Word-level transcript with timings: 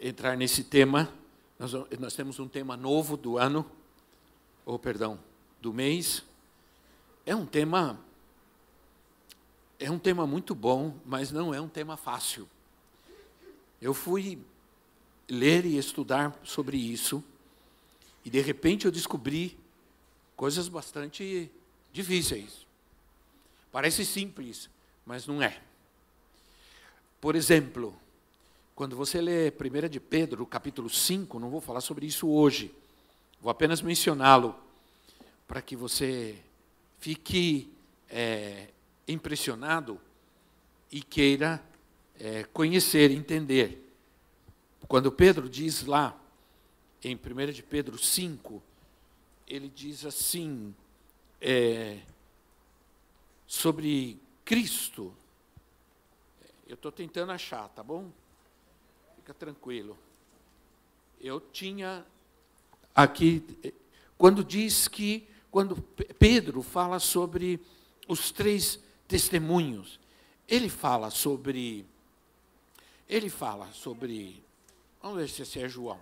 entrar 0.00 0.36
nesse 0.36 0.64
tema. 0.64 1.12
Nós, 1.58 1.72
nós 1.98 2.14
temos 2.14 2.38
um 2.38 2.48
tema 2.48 2.76
novo 2.76 3.16
do 3.16 3.38
ano, 3.38 3.68
ou 4.64 4.78
perdão, 4.78 5.18
do 5.60 5.72
mês. 5.72 6.22
É 7.26 7.34
um 7.34 7.46
tema 7.46 7.98
é 9.80 9.90
um 9.90 9.98
tema 9.98 10.26
muito 10.26 10.56
bom, 10.56 10.96
mas 11.04 11.30
não 11.30 11.54
é 11.54 11.60
um 11.60 11.68
tema 11.68 11.96
fácil. 11.96 12.48
Eu 13.80 13.94
fui 13.94 14.42
ler 15.28 15.64
e 15.64 15.78
estudar 15.78 16.36
sobre 16.42 16.76
isso 16.76 17.22
e 18.24 18.30
de 18.30 18.40
repente 18.40 18.86
eu 18.86 18.90
descobri 18.90 19.56
coisas 20.36 20.68
bastante 20.68 21.50
difíceis. 21.92 22.66
Parece 23.70 24.04
simples, 24.04 24.68
mas 25.06 25.26
não 25.26 25.40
é. 25.40 25.60
Por 27.20 27.36
exemplo, 27.36 27.94
quando 28.78 28.94
você 28.94 29.20
lê 29.20 29.50
1 29.50 29.88
de 29.88 29.98
Pedro, 29.98 30.46
capítulo 30.46 30.88
5, 30.88 31.40
não 31.40 31.50
vou 31.50 31.60
falar 31.60 31.80
sobre 31.80 32.06
isso 32.06 32.28
hoje, 32.28 32.72
vou 33.40 33.50
apenas 33.50 33.82
mencioná-lo, 33.82 34.54
para 35.48 35.60
que 35.60 35.74
você 35.74 36.38
fique 37.00 37.72
é, 38.08 38.68
impressionado 39.08 40.00
e 40.92 41.02
queira 41.02 41.60
é, 42.20 42.44
conhecer, 42.44 43.10
entender. 43.10 43.84
Quando 44.86 45.10
Pedro 45.10 45.48
diz 45.48 45.84
lá, 45.84 46.16
em 47.02 47.16
1 47.16 47.52
de 47.52 47.64
Pedro 47.64 47.98
5, 47.98 48.62
ele 49.48 49.68
diz 49.68 50.06
assim, 50.06 50.72
é, 51.40 51.98
sobre 53.44 54.20
Cristo. 54.44 55.12
Eu 56.68 56.74
estou 56.74 56.92
tentando 56.92 57.32
achar, 57.32 57.68
tá 57.70 57.82
bom? 57.82 58.08
Fica 59.28 59.34
tranquilo. 59.34 59.94
Eu 61.20 61.38
tinha 61.38 62.02
aqui, 62.94 63.74
quando 64.16 64.42
diz 64.42 64.88
que, 64.88 65.28
quando 65.50 65.82
Pedro 66.18 66.62
fala 66.62 66.98
sobre 66.98 67.60
os 68.08 68.32
três 68.32 68.80
testemunhos, 69.06 70.00
ele 70.48 70.70
fala 70.70 71.10
sobre, 71.10 71.84
ele 73.06 73.28
fala 73.28 73.70
sobre, 73.70 74.42
vamos 75.02 75.18
ver 75.18 75.28
se 75.28 75.60
é 75.60 75.68
João. 75.68 76.00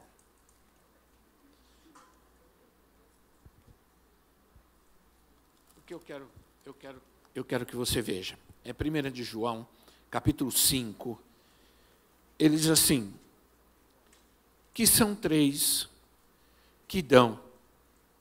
O 5.77 5.80
que 5.84 5.94
eu 5.94 5.98
quero, 5.98 6.30
eu 6.64 6.74
quero, 6.74 7.02
eu 7.34 7.44
quero 7.44 7.66
que 7.66 7.74
você 7.74 8.00
veja. 8.00 8.38
É 8.64 8.70
1 8.70 9.10
de 9.10 9.24
João, 9.24 9.66
capítulo 10.12 10.52
5, 10.52 11.25
ele 12.39 12.56
diz 12.56 12.69
assim: 12.69 13.12
que 14.75 14.87
são 14.87 15.15
três 15.15 15.89
que 16.87 17.01
dão 17.01 17.41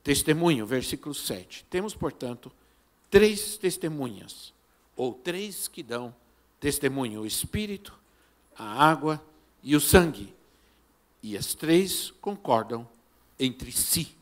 testemunho, 0.03 0.65
versículo 0.65 1.13
7. 1.13 1.65
Temos, 1.69 1.93
portanto, 1.93 2.51
três 3.09 3.57
testemunhas, 3.57 4.53
ou 4.95 5.13
três 5.13 5.67
que 5.67 5.83
dão 5.83 6.15
testemunho: 6.59 7.21
o 7.21 7.25
Espírito, 7.25 7.97
a 8.57 8.87
água 8.89 9.21
e 9.61 9.75
o 9.75 9.81
sangue. 9.81 10.33
E 11.21 11.35
as 11.35 11.55
três 11.55 12.11
concordam 12.21 12.87
entre 13.39 13.71
si. 13.71 14.15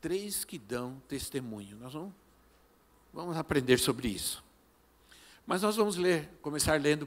Três 0.00 0.44
que 0.44 0.58
dão 0.58 1.00
testemunho. 1.08 1.76
Nós 1.78 1.92
vamos, 1.92 2.12
vamos 3.12 3.36
aprender 3.36 3.78
sobre 3.78 4.08
isso. 4.08 4.44
Mas 5.46 5.62
nós 5.62 5.76
vamos 5.76 5.96
ler, 5.96 6.28
começar 6.42 6.80
lendo 6.80 7.06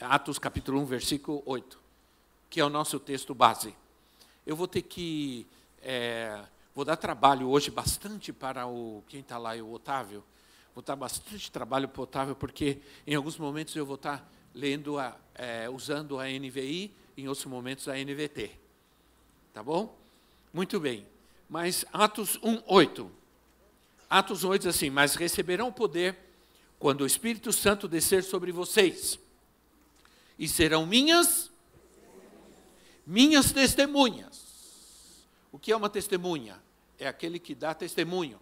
Atos 0.00 0.38
capítulo 0.38 0.80
1, 0.80 0.84
versículo 0.86 1.42
8, 1.46 1.78
que 2.50 2.60
é 2.60 2.64
o 2.64 2.68
nosso 2.68 2.98
texto 2.98 3.34
base. 3.34 3.74
Eu 4.44 4.56
vou 4.56 4.66
ter 4.66 4.82
que. 4.82 5.46
É, 5.80 6.42
vou 6.74 6.84
dar 6.84 6.96
trabalho 6.96 7.48
hoje 7.48 7.70
bastante 7.70 8.32
para 8.32 8.66
o. 8.66 9.04
Quem 9.08 9.20
está 9.20 9.38
lá, 9.38 9.54
o 9.54 9.72
Otávio. 9.72 10.24
Vou 10.74 10.82
dar 10.82 10.96
bastante 10.96 11.50
trabalho 11.50 11.88
para 11.88 12.00
o 12.00 12.02
Otávio, 12.04 12.34
porque 12.34 12.78
em 13.06 13.14
alguns 13.14 13.38
momentos 13.38 13.76
eu 13.76 13.86
vou 13.86 13.94
estar 13.94 14.28
lendo, 14.52 14.98
a, 14.98 15.16
é, 15.36 15.70
usando 15.70 16.18
a 16.18 16.24
NVI, 16.24 16.92
em 17.16 17.28
outros 17.28 17.46
momentos 17.46 17.86
a 17.86 17.94
NVT. 17.94 18.50
Tá 19.52 19.62
bom? 19.62 19.96
Muito 20.52 20.80
bem. 20.80 21.06
Mas 21.48 21.84
Atos 21.92 22.36
1, 22.42 22.64
8. 22.66 23.10
Atos 24.10 24.42
8 24.42 24.62
diz 24.62 24.74
assim: 24.74 24.90
Mas 24.90 25.14
receberão 25.14 25.72
poder 25.72 26.18
quando 26.80 27.02
o 27.02 27.06
Espírito 27.06 27.52
Santo 27.52 27.86
descer 27.86 28.24
sobre 28.24 28.50
vocês 28.50 29.22
e 30.38 30.48
serão 30.48 30.86
minhas 30.86 31.50
minhas 33.06 33.52
testemunhas. 33.52 34.44
O 35.52 35.58
que 35.58 35.70
é 35.70 35.76
uma 35.76 35.90
testemunha? 35.90 36.60
É 36.98 37.06
aquele 37.06 37.38
que 37.38 37.54
dá 37.54 37.74
testemunho. 37.74 38.40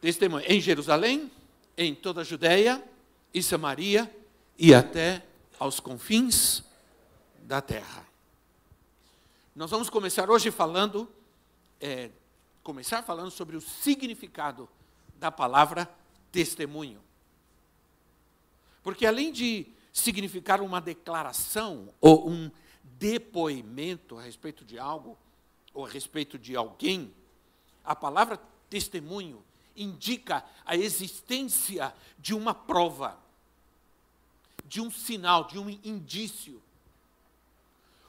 Testemunha 0.00 0.46
em 0.46 0.60
Jerusalém, 0.60 1.30
em 1.76 1.94
toda 1.94 2.22
a 2.22 2.24
Judéia 2.24 2.82
e 3.32 3.42
Samaria 3.42 4.10
e 4.58 4.74
até 4.74 5.22
aos 5.58 5.80
confins 5.80 6.62
da 7.42 7.60
terra. 7.60 8.06
Nós 9.54 9.70
vamos 9.70 9.88
começar 9.88 10.30
hoje 10.30 10.50
falando, 10.50 11.10
é, 11.80 12.10
começar 12.62 13.02
falando 13.02 13.30
sobre 13.30 13.56
o 13.56 13.60
significado 13.60 14.68
da 15.16 15.30
palavra 15.30 15.90
testemunho. 16.30 17.00
Porque 18.82 19.06
além 19.06 19.32
de 19.32 19.66
significar 19.96 20.60
uma 20.60 20.78
declaração 20.78 21.88
ou 22.02 22.28
um 22.28 22.50
depoimento 22.82 24.18
a 24.18 24.22
respeito 24.22 24.62
de 24.62 24.78
algo 24.78 25.16
ou 25.72 25.86
a 25.86 25.88
respeito 25.88 26.38
de 26.38 26.54
alguém, 26.54 27.10
a 27.82 27.96
palavra 27.96 28.38
testemunho 28.68 29.42
indica 29.74 30.44
a 30.66 30.76
existência 30.76 31.94
de 32.18 32.34
uma 32.34 32.54
prova, 32.54 33.18
de 34.66 34.82
um 34.82 34.90
sinal, 34.90 35.44
de 35.44 35.58
um 35.58 35.70
indício. 35.70 36.62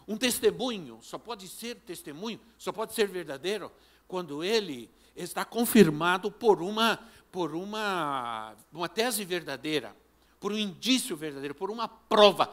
Um 0.05 0.17
testemunho 0.17 0.99
só 1.01 1.17
pode 1.17 1.47
ser 1.47 1.75
testemunho, 1.77 2.39
só 2.57 2.73
pode 2.73 2.93
ser 2.93 3.07
verdadeiro 3.07 3.71
quando 4.09 4.43
ele 4.43 4.89
está 5.15 5.45
confirmado 5.45 6.29
por 6.29 6.61
uma 6.61 6.99
por 7.31 7.55
uma 7.55 8.55
uma 8.73 8.89
tese 8.89 9.23
verdadeira 9.23 9.95
por 10.39 10.51
um 10.51 10.57
indício 10.57 11.15
verdadeiro, 11.15 11.55
por 11.55 11.71
uma 11.71 11.87
prova, 11.87 12.47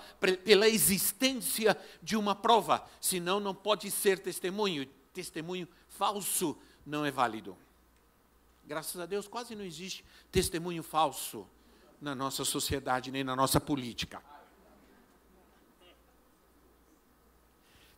pela 0.45 0.69
existência 0.69 1.79
de 2.03 2.17
uma 2.17 2.35
prova. 2.35 2.85
Senão, 3.01 3.39
não 3.39 3.55
pode 3.55 3.91
ser 3.91 4.19
testemunho. 4.19 4.87
Testemunho 5.13 5.69
falso 5.89 6.59
não 6.85 7.05
é 7.05 7.11
válido. 7.11 7.57
Graças 8.65 8.99
a 9.01 9.07
Deus, 9.07 9.29
quase 9.29 9.55
não 9.55 9.65
existe 9.65 10.05
testemunho 10.33 10.83
falso 10.83 11.47
na 12.01 12.15
nossa 12.15 12.45
sociedade, 12.45 13.11
nem 13.11 13.23
na 13.23 13.37
nossa 13.37 13.61
política. 13.61 14.23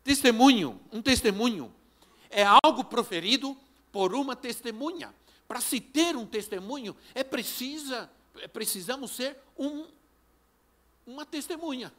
Testemunho, 0.02 0.80
um 0.92 1.00
testemunho, 1.00 1.72
é 2.30 2.44
algo 2.64 2.84
proferido 2.84 3.56
por 3.90 4.14
uma 4.14 4.36
testemunha. 4.36 5.14
Para 5.48 5.60
se 5.60 5.80
ter 5.80 6.16
um 6.16 6.26
testemunho, 6.26 6.96
é 7.14 7.22
precisa 7.22 8.10
precisamos 8.52 9.10
ser 9.12 9.36
um, 9.56 9.86
uma 11.06 11.24
testemunha. 11.24 11.92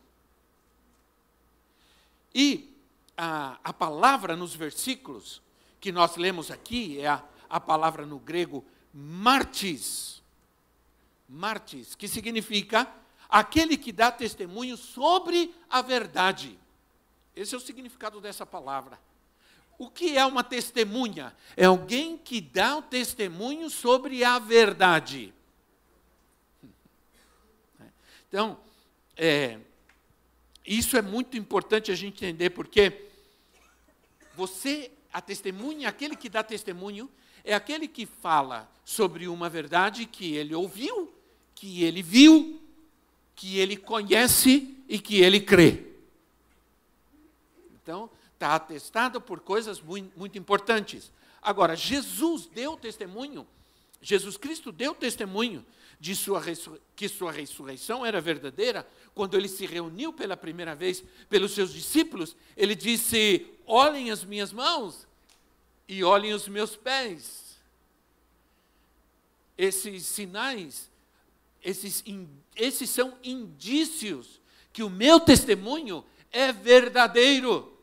E 2.34 2.74
a, 3.18 3.60
a 3.64 3.74
palavra 3.74 4.36
nos 4.36 4.54
versículos 4.54 5.42
que 5.80 5.92
nós 5.92 6.16
lemos 6.18 6.52
aqui 6.52 7.00
é 7.00 7.08
a, 7.08 7.24
a 7.50 7.60
palavra 7.60 8.06
no 8.06 8.20
grego 8.20 8.64
martis. 8.94 10.22
Martis, 11.28 11.96
que 11.96 12.08
significa 12.08 12.92
aquele 13.30 13.78
que 13.78 13.92
dá 13.92 14.12
testemunho 14.12 14.78
sobre 14.78 15.54
a 15.70 15.82
verdade. 15.82 16.58
Esse 17.36 17.54
é 17.54 17.58
o 17.58 17.62
significado 17.62 18.22
dessa 18.22 18.46
palavra. 18.46 19.00
O 19.78 19.90
que 19.90 20.18
é 20.18 20.26
uma 20.26 20.44
testemunha? 20.44 21.36
É 21.56 21.66
alguém 21.66 22.18
que 22.18 22.42
dá 22.42 22.78
o 22.78 22.82
testemunho 22.82 23.70
sobre 23.70 24.24
a 24.24 24.40
verdade. 24.40 25.34
Então, 28.28 28.60
é, 29.16 29.58
isso 30.66 30.98
é 30.98 31.02
muito 31.02 31.38
importante 31.38 31.92
a 31.92 31.96
gente 31.96 32.26
entender, 32.26 32.50
porque 32.50 33.08
você, 34.36 34.92
a 35.12 35.22
testemunha, 35.22 35.88
aquele 35.88 36.16
que 36.16 36.28
dá 36.28 36.44
testemunho, 36.44 37.10
é 37.44 37.54
aquele 37.54 37.88
que 37.88 38.06
fala 38.06 38.70
sobre 38.84 39.28
uma 39.28 39.50
verdade 39.50 40.06
que 40.06 40.36
ele 40.36 40.54
ouviu, 40.54 41.14
que 41.56 41.84
ele 41.84 42.04
viu, 42.04 42.62
que 43.36 43.58
ele 43.58 43.78
conhece 43.78 44.76
e 44.90 45.00
que 45.00 45.22
ele 45.22 45.40
crê. 45.40 45.86
Então, 47.82 48.10
está 48.34 48.56
atestado 48.56 49.22
por 49.22 49.40
coisas 49.40 49.82
muito, 49.82 50.18
muito 50.20 50.38
importantes. 50.38 51.12
Agora, 51.42 51.76
Jesus 51.76 52.46
deu 52.46 52.76
testemunho, 52.76 53.48
Jesus 54.02 54.36
Cristo 54.36 54.72
deu 54.72 54.94
testemunho 54.94 55.66
de 56.00 56.16
sua 56.16 56.42
que 56.96 57.10
sua 57.10 57.32
ressurreição 57.32 58.06
era 58.06 58.22
verdadeira, 58.22 58.88
quando 59.14 59.36
ele 59.36 59.48
se 59.48 59.66
reuniu 59.66 60.14
pela 60.14 60.38
primeira 60.38 60.76
vez 60.76 61.04
pelos 61.30 61.52
seus 61.52 61.74
discípulos, 61.74 62.36
ele 62.56 62.76
disse: 62.76 63.48
Olhem 63.66 64.12
as 64.12 64.24
minhas 64.24 64.54
mãos 64.54 65.08
e 65.88 66.04
olhem 66.04 66.34
os 66.34 66.48
meus 66.48 66.76
pés. 66.76 67.58
Esses 69.58 70.06
sinais, 70.06 70.90
esses, 71.64 72.04
esses 72.56 72.90
são 72.90 73.18
indícios 73.24 74.40
que 74.72 74.84
o 74.84 74.90
meu 74.90 75.20
testemunho 75.20 76.06
é 76.32 76.52
verdadeiro. 76.52 77.76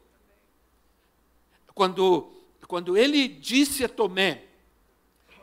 Quando, 1.74 2.32
quando 2.68 2.96
ele 2.96 3.26
disse 3.26 3.84
a 3.84 3.88
Tomé: 3.88 4.44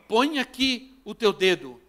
Põe 0.08 0.38
aqui 0.38 0.98
o 1.04 1.14
teu 1.14 1.34
dedo 1.34 1.81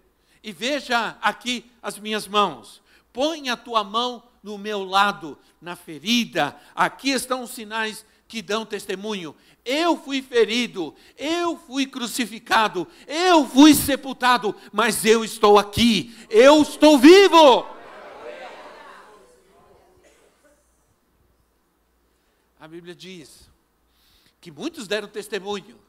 e 0.44 0.52
veja 0.52 1.18
aqui 1.22 1.72
as 1.82 1.98
minhas 1.98 2.28
mãos. 2.28 2.82
Põe 3.14 3.50
a 3.50 3.56
tua 3.56 3.84
mão 3.84 4.24
no 4.44 4.58
meu 4.58 4.84
lado, 4.84 5.40
na 5.62 5.76
ferida. 5.76 6.60
Aqui 6.76 7.12
estão 7.12 7.44
os 7.44 7.52
sinais 7.52 8.06
que 8.28 8.42
dão 8.42 8.66
testemunho. 8.66 9.34
Eu 9.64 9.96
fui 9.96 10.22
ferido, 10.22 10.94
eu 11.18 11.58
fui 11.58 11.86
crucificado, 11.86 12.86
eu 13.08 13.48
fui 13.48 13.74
sepultado, 13.74 14.54
mas 14.74 15.06
eu 15.06 15.24
estou 15.24 15.58
aqui, 15.58 16.14
eu 16.30 16.62
estou 16.62 17.00
vivo. 17.00 17.66
A 22.60 22.68
Bíblia 22.68 22.94
diz 22.94 23.50
que 24.42 24.52
muitos 24.52 24.88
deram 24.88 25.08
testemunho 25.08 25.80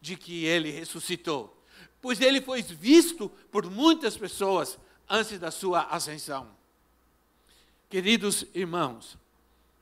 de 0.00 0.16
que 0.16 0.44
ele 0.44 0.70
ressuscitou 0.70 1.63
pois 2.04 2.20
ele 2.20 2.38
foi 2.38 2.60
visto 2.60 3.30
por 3.50 3.64
muitas 3.70 4.14
pessoas 4.14 4.78
antes 5.08 5.38
da 5.38 5.50
sua 5.50 5.84
ascensão. 5.84 6.46
Queridos 7.88 8.44
irmãos, 8.52 9.16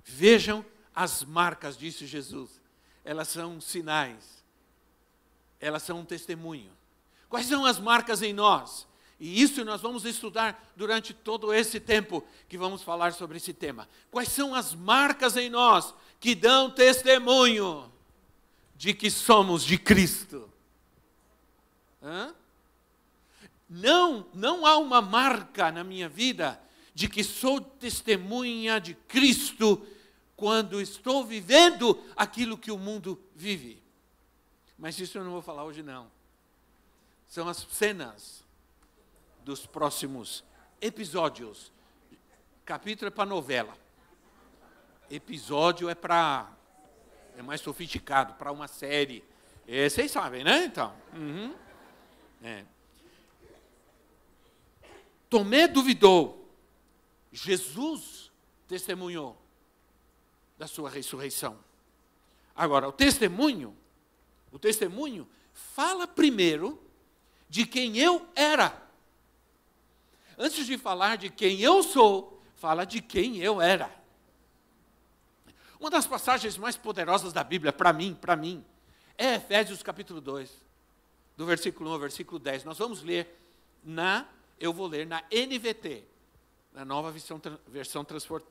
vejam 0.04 0.64
as 0.94 1.24
marcas, 1.24 1.76
disse 1.76 2.06
Jesus. 2.06 2.60
Elas 3.04 3.26
são 3.26 3.60
sinais, 3.60 4.44
elas 5.58 5.82
são 5.82 5.98
um 5.98 6.04
testemunho. 6.04 6.70
Quais 7.28 7.46
são 7.46 7.66
as 7.66 7.80
marcas 7.80 8.22
em 8.22 8.32
nós? 8.32 8.86
E 9.18 9.42
isso 9.42 9.64
nós 9.64 9.80
vamos 9.80 10.04
estudar 10.04 10.72
durante 10.76 11.12
todo 11.12 11.52
esse 11.52 11.80
tempo 11.80 12.24
que 12.48 12.56
vamos 12.56 12.84
falar 12.84 13.14
sobre 13.14 13.38
esse 13.38 13.52
tema. 13.52 13.88
Quais 14.12 14.28
são 14.28 14.54
as 14.54 14.76
marcas 14.76 15.36
em 15.36 15.50
nós 15.50 15.92
que 16.20 16.36
dão 16.36 16.70
testemunho 16.70 17.92
de 18.76 18.94
que 18.94 19.10
somos 19.10 19.64
de 19.64 19.76
Cristo? 19.76 20.51
Não, 23.68 24.26
não 24.34 24.66
há 24.66 24.76
uma 24.76 25.00
marca 25.00 25.70
na 25.72 25.82
minha 25.82 26.08
vida 26.08 26.60
de 26.94 27.08
que 27.08 27.24
sou 27.24 27.60
testemunha 27.60 28.78
de 28.78 28.94
Cristo 28.94 29.86
quando 30.36 30.80
estou 30.80 31.24
vivendo 31.24 31.98
aquilo 32.16 32.58
que 32.58 32.70
o 32.70 32.78
mundo 32.78 33.18
vive. 33.34 33.82
Mas 34.76 34.98
isso 34.98 35.16
eu 35.16 35.24
não 35.24 35.30
vou 35.30 35.42
falar 35.42 35.64
hoje 35.64 35.82
não. 35.82 36.10
São 37.28 37.48
as 37.48 37.66
cenas 37.70 38.44
dos 39.44 39.64
próximos 39.64 40.44
episódios. 40.80 41.72
Capítulo 42.64 43.08
é 43.08 43.10
para 43.10 43.24
novela. 43.24 43.74
Episódio 45.08 45.88
é 45.88 45.94
para 45.94 46.52
é 47.36 47.42
mais 47.42 47.60
sofisticado, 47.60 48.34
para 48.34 48.52
uma 48.52 48.68
série. 48.68 49.24
É, 49.66 49.88
vocês 49.88 50.10
sabem, 50.10 50.44
né? 50.44 50.64
Então. 50.64 50.94
Uhum. 51.14 51.54
É. 52.42 52.64
Tomé 55.30 55.68
duvidou, 55.68 56.52
Jesus 57.32 58.30
testemunhou 58.66 59.40
da 60.58 60.66
sua 60.66 60.90
ressurreição. 60.90 61.58
Agora, 62.54 62.88
o 62.88 62.92
testemunho, 62.92 63.74
o 64.50 64.58
testemunho 64.58 65.26
fala 65.52 66.06
primeiro 66.06 66.82
de 67.48 67.64
quem 67.64 67.96
eu 67.96 68.26
era. 68.34 68.82
Antes 70.36 70.66
de 70.66 70.76
falar 70.76 71.16
de 71.16 71.30
quem 71.30 71.60
eu 71.60 71.82
sou, 71.82 72.42
fala 72.56 72.84
de 72.84 73.00
quem 73.00 73.38
eu 73.38 73.60
era. 73.60 73.90
Uma 75.78 75.90
das 75.90 76.06
passagens 76.06 76.58
mais 76.58 76.76
poderosas 76.76 77.32
da 77.32 77.42
Bíblia, 77.42 77.72
para 77.72 77.92
mim, 77.92 78.14
para 78.14 78.36
mim, 78.36 78.64
é 79.16 79.34
Efésios 79.36 79.82
capítulo 79.82 80.20
2 80.20 80.71
do 81.36 81.46
versículo 81.46 81.90
1 81.90 81.92
ao 81.92 81.98
versículo 81.98 82.38
10. 82.38 82.64
Nós 82.64 82.78
vamos 82.78 83.02
ler 83.02 83.38
na, 83.82 84.26
eu 84.58 84.72
vou 84.72 84.86
ler 84.86 85.06
na 85.06 85.22
NVT, 85.30 86.04
na 86.72 86.84
nova 86.84 87.10
versão, 87.10 87.40
versão 87.66 88.06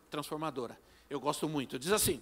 transformadora. 0.10 0.78
Eu 1.10 1.20
gosto 1.20 1.48
muito. 1.48 1.78
Diz 1.78 1.92
assim, 1.92 2.22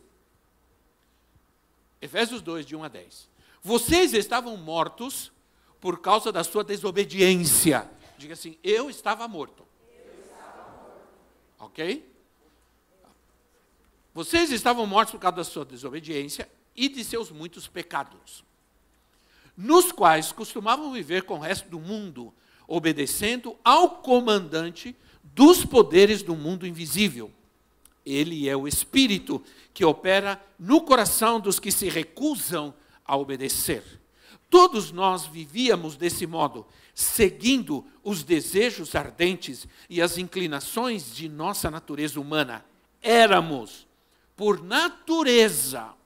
Efésios 2.01 2.41
2, 2.41 2.65
de 2.65 2.75
1 2.75 2.83
a 2.83 2.87
10. 2.87 3.29
Vocês 3.61 4.13
estavam 4.13 4.55
mortos 4.57 5.31
por 5.79 5.99
causa 5.99 6.31
da 6.31 6.43
sua 6.43 6.63
desobediência. 6.63 7.89
Diga 8.17 8.33
assim, 8.33 8.57
eu 8.63 8.89
estava 8.89 9.27
morto. 9.27 9.65
Eu 9.89 10.23
estava 10.23 10.71
morto. 10.71 11.01
Ok? 11.59 12.09
Vocês 14.13 14.51
estavam 14.51 14.85
mortos 14.85 15.11
por 15.11 15.19
causa 15.19 15.37
da 15.37 15.43
sua 15.43 15.65
desobediência 15.65 16.49
e 16.75 16.89
de 16.89 17.03
seus 17.03 17.31
muitos 17.31 17.67
pecados 17.67 18.43
nos 19.61 19.91
quais 19.91 20.31
costumavam 20.31 20.93
viver 20.93 21.23
com 21.23 21.33
o 21.33 21.39
resto 21.39 21.67
do 21.67 21.81
mundo, 21.81 22.33
obedecendo 22.65 23.57
ao 23.61 23.89
comandante 23.97 24.95
dos 25.21 25.65
poderes 25.65 26.23
do 26.23 26.33
mundo 26.33 26.65
invisível. 26.65 27.29
Ele 28.05 28.47
é 28.47 28.55
o 28.55 28.69
Espírito 28.69 29.43
que 29.73 29.83
opera 29.83 30.41
no 30.57 30.79
coração 30.79 31.41
dos 31.41 31.59
que 31.59 31.73
se 31.73 31.89
recusam 31.89 32.73
a 33.03 33.17
obedecer. 33.17 33.83
Todos 34.49 34.93
nós 34.93 35.25
vivíamos 35.25 35.97
desse 35.97 36.25
modo, 36.25 36.65
seguindo 36.95 37.85
os 38.01 38.23
desejos 38.23 38.95
ardentes 38.95 39.67
e 39.89 40.01
as 40.01 40.17
inclinações 40.17 41.13
de 41.13 41.27
nossa 41.27 41.69
natureza 41.69 42.17
humana. 42.17 42.63
Éramos, 43.01 43.85
por 44.37 44.63
natureza, 44.63 45.98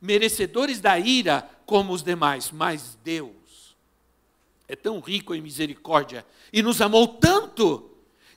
merecedores 0.00 0.80
da 0.80 0.98
ira 0.98 1.48
como 1.66 1.92
os 1.92 2.02
demais, 2.02 2.50
mas 2.50 2.98
Deus 3.04 3.76
é 4.70 4.76
tão 4.76 5.00
rico 5.00 5.34
em 5.34 5.40
misericórdia 5.40 6.24
e 6.52 6.62
nos 6.62 6.80
amou 6.80 7.08
tanto 7.08 7.90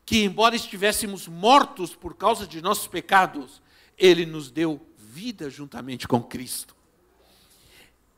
que, 0.04 0.24
embora 0.24 0.56
estivéssemos 0.56 1.28
mortos 1.28 1.96
por 1.96 2.16
causa 2.16 2.48
de 2.48 2.62
nossos 2.62 2.88
pecados, 2.88 3.62
Ele 3.98 4.26
nos 4.26 4.50
deu 4.50 4.82
vida 4.98 5.50
juntamente 5.50 6.08
com 6.08 6.22
Cristo. 6.22 6.76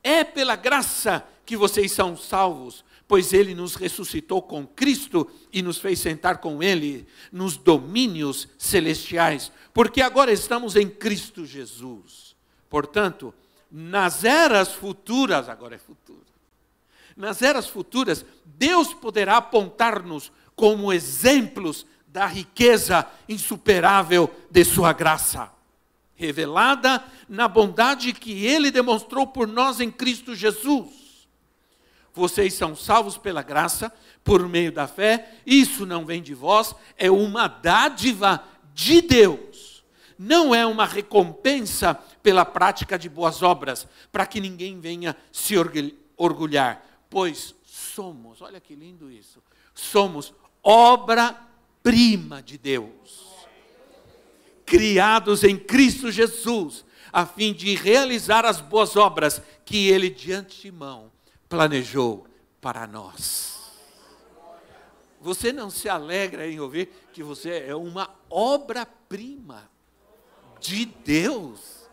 É 0.02 0.24
pela 0.24 0.56
graça 0.56 1.28
que 1.46 1.58
vocês 1.58 1.92
são 1.92 2.16
salvos, 2.16 2.86
pois 3.08 3.34
Ele 3.34 3.54
nos 3.54 3.76
ressuscitou 3.76 4.42
com 4.42 4.66
Cristo 4.66 5.30
e 5.52 5.62
nos 5.62 5.78
fez 5.78 6.00
sentar 6.00 6.38
com 6.38 6.64
Ele 6.64 7.06
nos 7.32 7.58
domínios 7.58 8.48
celestiais, 8.58 9.52
porque 9.74 10.02
agora 10.02 10.32
estamos 10.32 10.76
em 10.76 10.90
Cristo 10.90 11.46
Jesus. 11.46 12.35
Portanto, 12.70 13.34
nas 13.72 14.24
eras 14.24 14.72
futuras, 14.72 15.50
agora 15.50 15.76
é 15.76 15.78
futuro, 15.78 16.26
nas 17.16 17.42
eras 17.42 17.68
futuras, 17.68 18.26
Deus 18.44 18.94
poderá 18.94 19.38
apontar-nos 19.38 20.32
como 20.56 20.92
exemplos 20.92 21.86
da 22.08 22.26
riqueza 22.26 23.06
insuperável 23.28 24.34
de 24.50 24.64
Sua 24.64 24.94
graça, 24.94 25.52
revelada 26.16 27.04
na 27.28 27.48
bondade 27.48 28.14
que 28.14 28.46
Ele 28.46 28.72
demonstrou 28.72 29.28
por 29.28 29.48
nós 29.48 29.80
em 29.80 29.92
Cristo 29.92 30.34
Jesus. 30.34 31.28
Vocês 32.14 32.54
são 32.54 32.74
salvos 32.76 33.18
pela 33.18 33.42
graça, 33.42 33.92
por 34.24 34.48
meio 34.48 34.72
da 34.72 34.88
fé, 34.88 35.34
isso 35.46 35.86
não 35.86 36.06
vem 36.06 36.22
de 36.22 36.34
vós, 36.34 36.74
é 36.98 37.12
uma 37.12 37.48
dádiva 37.48 38.42
de 38.74 39.02
Deus, 39.02 39.75
não 40.18 40.54
é 40.54 40.66
uma 40.66 40.86
recompensa 40.86 41.94
pela 42.24 42.46
prática 42.46 42.98
de 42.98 43.10
boas 43.10 43.44
obras, 43.44 43.88
para 44.12 44.26
que 44.26 44.40
ninguém 44.40 44.80
venha 44.80 45.16
se 45.32 45.56
orgulhar, 46.18 46.86
pois 47.10 47.56
somos, 47.66 48.42
olha 48.42 48.60
que 48.60 48.76
lindo 48.76 49.12
isso, 49.12 49.42
somos 49.74 50.34
obra-prima 50.64 52.42
de 52.42 52.58
Deus, 52.58 53.46
criados 54.66 55.44
em 55.44 55.58
Cristo 55.58 56.12
Jesus, 56.12 56.86
a 57.12 57.26
fim 57.26 57.54
de 57.54 57.76
realizar 57.76 58.46
as 58.46 58.60
boas 58.60 58.96
obras 58.96 59.42
que 59.64 59.88
Ele 59.88 60.10
de 60.10 60.34
antemão 60.34 61.12
planejou 61.48 62.28
para 62.60 62.88
nós. 62.88 63.56
Você 65.22 65.52
não 65.52 65.70
se 65.70 65.90
alegra 65.90 66.48
em 66.48 66.60
ouvir 66.60 66.90
que 67.12 67.24
você 67.24 67.66
é 67.68 67.76
uma 67.76 68.10
obra-prima 68.30 69.70
de 70.60 70.86
Deus? 70.86 71.90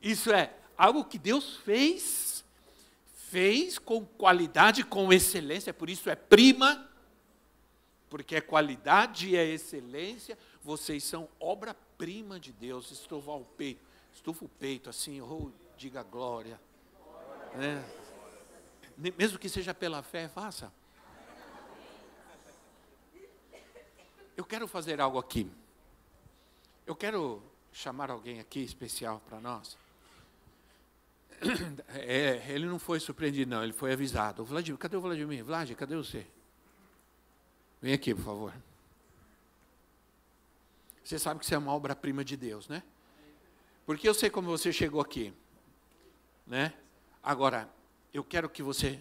Isso 0.00 0.30
é 0.32 0.54
algo 0.76 1.04
que 1.04 1.18
Deus 1.18 1.56
fez, 1.56 2.44
fez 3.30 3.78
com 3.78 4.04
qualidade, 4.04 4.84
com 4.84 5.12
excelência, 5.12 5.72
por 5.72 5.88
isso 5.88 6.10
é 6.10 6.14
prima, 6.14 6.88
porque 8.10 8.36
é 8.36 8.40
qualidade 8.40 9.30
e 9.30 9.36
é 9.36 9.44
excelência, 9.44 10.38
vocês 10.62 11.02
são 11.04 11.28
obra-prima 11.40 12.38
de 12.38 12.52
Deus. 12.52 12.90
Estufa 12.90 13.32
o 13.32 13.44
peito, 13.44 13.80
estufa 14.12 14.44
o 14.44 14.48
peito 14.48 14.90
assim, 14.90 15.20
oh, 15.20 15.50
diga 15.76 16.02
glória. 16.02 16.60
É. 17.54 17.82
Mesmo 18.96 19.38
que 19.38 19.48
seja 19.48 19.74
pela 19.74 20.02
fé, 20.02 20.28
faça. 20.28 20.72
Eu 24.36 24.44
quero 24.44 24.66
fazer 24.68 25.00
algo 25.00 25.18
aqui. 25.18 25.50
Eu 26.86 26.94
quero 26.94 27.42
chamar 27.72 28.10
alguém 28.10 28.40
aqui 28.40 28.60
especial 28.60 29.20
para 29.26 29.40
nós. 29.40 29.76
É, 31.88 32.52
ele 32.52 32.66
não 32.66 32.78
foi 32.78 33.00
surpreendido, 33.00 33.50
não, 33.50 33.62
ele 33.62 33.72
foi 33.72 33.92
avisado. 33.92 34.42
O 34.42 34.44
Vladimir, 34.44 34.78
cadê 34.78 34.96
o 34.96 35.00
Vladimir? 35.00 35.44
Vladimir, 35.44 35.76
cadê 35.76 35.96
você? 35.96 36.26
Vem 37.80 37.92
aqui, 37.92 38.14
por 38.14 38.24
favor. 38.24 38.54
Você 41.02 41.18
sabe 41.18 41.40
que 41.40 41.46
você 41.46 41.54
é 41.54 41.58
uma 41.58 41.72
obra-prima 41.72 42.24
de 42.24 42.36
Deus, 42.36 42.68
né? 42.68 42.82
Porque 43.84 44.08
eu 44.08 44.14
sei 44.14 44.30
como 44.30 44.48
você 44.48 44.72
chegou 44.72 45.00
aqui, 45.00 45.34
né? 46.46 46.72
Agora, 47.22 47.68
eu 48.12 48.24
quero 48.24 48.48
que 48.48 48.62
você 48.62 49.00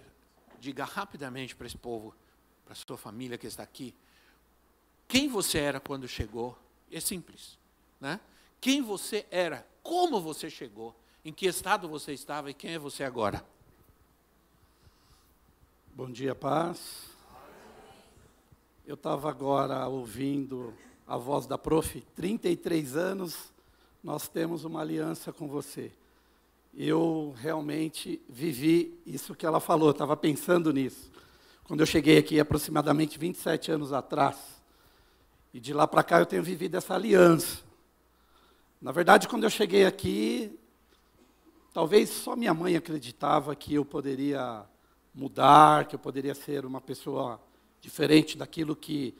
diga 0.59 0.83
rapidamente 0.83 1.55
para 1.55 1.67
esse 1.67 1.77
povo, 1.77 2.13
para 2.65 2.75
sua 2.75 2.97
família 2.97 3.37
que 3.37 3.47
está 3.47 3.63
aqui, 3.63 3.95
quem 5.07 5.27
você 5.27 5.59
era 5.59 5.79
quando 5.79 6.07
chegou. 6.07 6.57
É 6.91 6.99
simples, 6.99 7.57
né? 8.03 8.19
Quem 8.59 8.81
você 8.81 9.25
era, 9.31 9.65
como 9.81 10.19
você 10.19 10.49
chegou, 10.49 10.93
em 11.23 11.31
que 11.31 11.45
estado 11.45 11.87
você 11.87 12.11
estava 12.11 12.51
e 12.51 12.53
quem 12.53 12.73
é 12.73 12.77
você 12.77 13.01
agora. 13.01 13.43
Bom 15.95 16.11
dia, 16.11 16.35
paz. 16.35 17.07
Eu 18.85 18.95
estava 18.95 19.29
agora 19.29 19.87
ouvindo 19.87 20.73
a 21.07 21.15
voz 21.15 21.47
da 21.47 21.57
prof, 21.57 22.01
33 22.13 22.97
anos, 22.97 23.53
nós 24.03 24.27
temos 24.27 24.65
uma 24.65 24.81
aliança 24.81 25.31
com 25.31 25.47
você. 25.47 25.89
Eu 26.75 27.33
realmente 27.37 28.21
vivi 28.27 28.99
isso 29.05 29.33
que 29.33 29.45
ela 29.45 29.61
falou, 29.61 29.91
estava 29.91 30.17
pensando 30.17 30.73
nisso. 30.73 31.09
Quando 31.63 31.79
eu 31.79 31.85
cheguei 31.85 32.17
aqui, 32.17 32.37
aproximadamente 32.37 33.17
27 33.17 33.71
anos 33.71 33.93
atrás, 33.93 34.37
e 35.53 35.59
de 35.61 35.73
lá 35.73 35.87
para 35.87 36.03
cá 36.03 36.19
eu 36.19 36.25
tenho 36.25 36.43
vivido 36.43 36.75
essa 36.75 36.95
aliança. 36.95 37.72
Na 38.83 38.91
verdade, 38.91 39.29
quando 39.29 39.45
eu 39.45 39.49
cheguei 39.49 39.85
aqui, 39.85 40.59
talvez 41.73 42.09
só 42.09 42.35
minha 42.35 42.53
mãe 42.53 42.75
acreditava 42.75 43.55
que 43.55 43.75
eu 43.75 43.85
poderia 43.85 44.65
mudar, 45.15 45.87
que 45.87 45.95
eu 45.95 45.99
poderia 45.99 46.35
ser 46.35 46.65
uma 46.65 46.81
pessoa 46.81 47.39
diferente 47.79 48.37
daquilo 48.37 48.75
que 48.75 49.15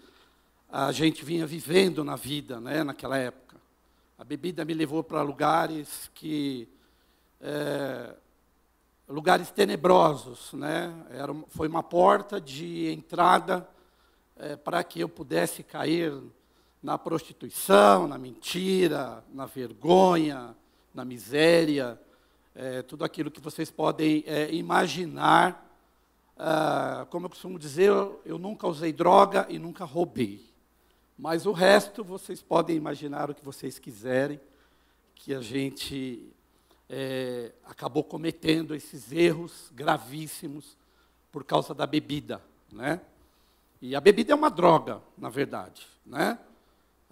a 0.70 0.92
gente 0.92 1.24
vinha 1.24 1.48
vivendo 1.48 2.04
na 2.04 2.18
vida, 2.18 2.60
né, 2.60 2.84
naquela 2.84 3.18
época. 3.18 3.56
A 4.18 4.26
bebida 4.26 4.66
me 4.66 4.74
levou 4.74 5.02
para 5.02 5.22
lugares 5.22 6.12
que 6.14 6.68
é, 7.40 8.14
lugares 9.08 9.50
tenebrosos, 9.50 10.52
né? 10.52 10.94
Era, 11.10 11.34
foi 11.48 11.70
uma 11.70 11.82
porta 11.82 12.42
de 12.42 12.92
entrada 12.92 13.66
é, 14.36 14.58
para 14.58 14.84
que 14.84 15.00
eu 15.00 15.08
pudesse 15.08 15.64
cair 15.64 16.14
na 16.84 16.98
prostituição, 16.98 18.08
na 18.08 18.18
mentira, 18.18 19.24
na 19.34 19.46
vergonha, 19.46 20.54
na 20.94 21.06
miséria, 21.06 21.98
é, 22.54 22.82
tudo 22.82 23.06
aquilo 23.06 23.32
que 23.32 23.40
vocês 23.40 23.72
podem 23.72 24.22
é, 24.28 24.54
imaginar. 24.54 25.66
Ah, 26.38 27.08
como 27.10 27.26
eu 27.26 27.30
costumo 27.30 27.58
dizer, 27.58 27.88
eu, 27.88 28.22
eu 28.26 28.38
nunca 28.38 28.68
usei 28.68 28.92
droga 28.92 29.48
e 29.50 29.58
nunca 29.58 29.86
roubei. 29.86 30.52
Mas 31.18 31.46
o 31.46 31.54
resto 31.54 32.04
vocês 32.04 32.42
podem 32.42 32.76
imaginar 32.76 33.30
o 33.30 33.36
que 33.36 33.46
vocês 33.46 33.80
quiserem, 33.80 34.40
que 35.16 35.34
a 35.34 35.40
gente 35.40 36.28
é, 36.90 37.54
acabou 37.64 38.04
cometendo 38.04 38.76
esses 38.76 39.10
erros 39.12 39.72
gravíssimos 39.74 40.78
por 41.32 41.46
causa 41.46 41.74
da 41.74 41.88
bebida, 41.88 42.42
né? 42.70 43.00
E 43.82 43.96
a 43.96 44.02
bebida 44.02 44.34
é 44.34 44.36
uma 44.36 44.50
droga, 44.50 45.02
na 45.18 45.30
verdade, 45.30 45.86
né? 46.06 46.38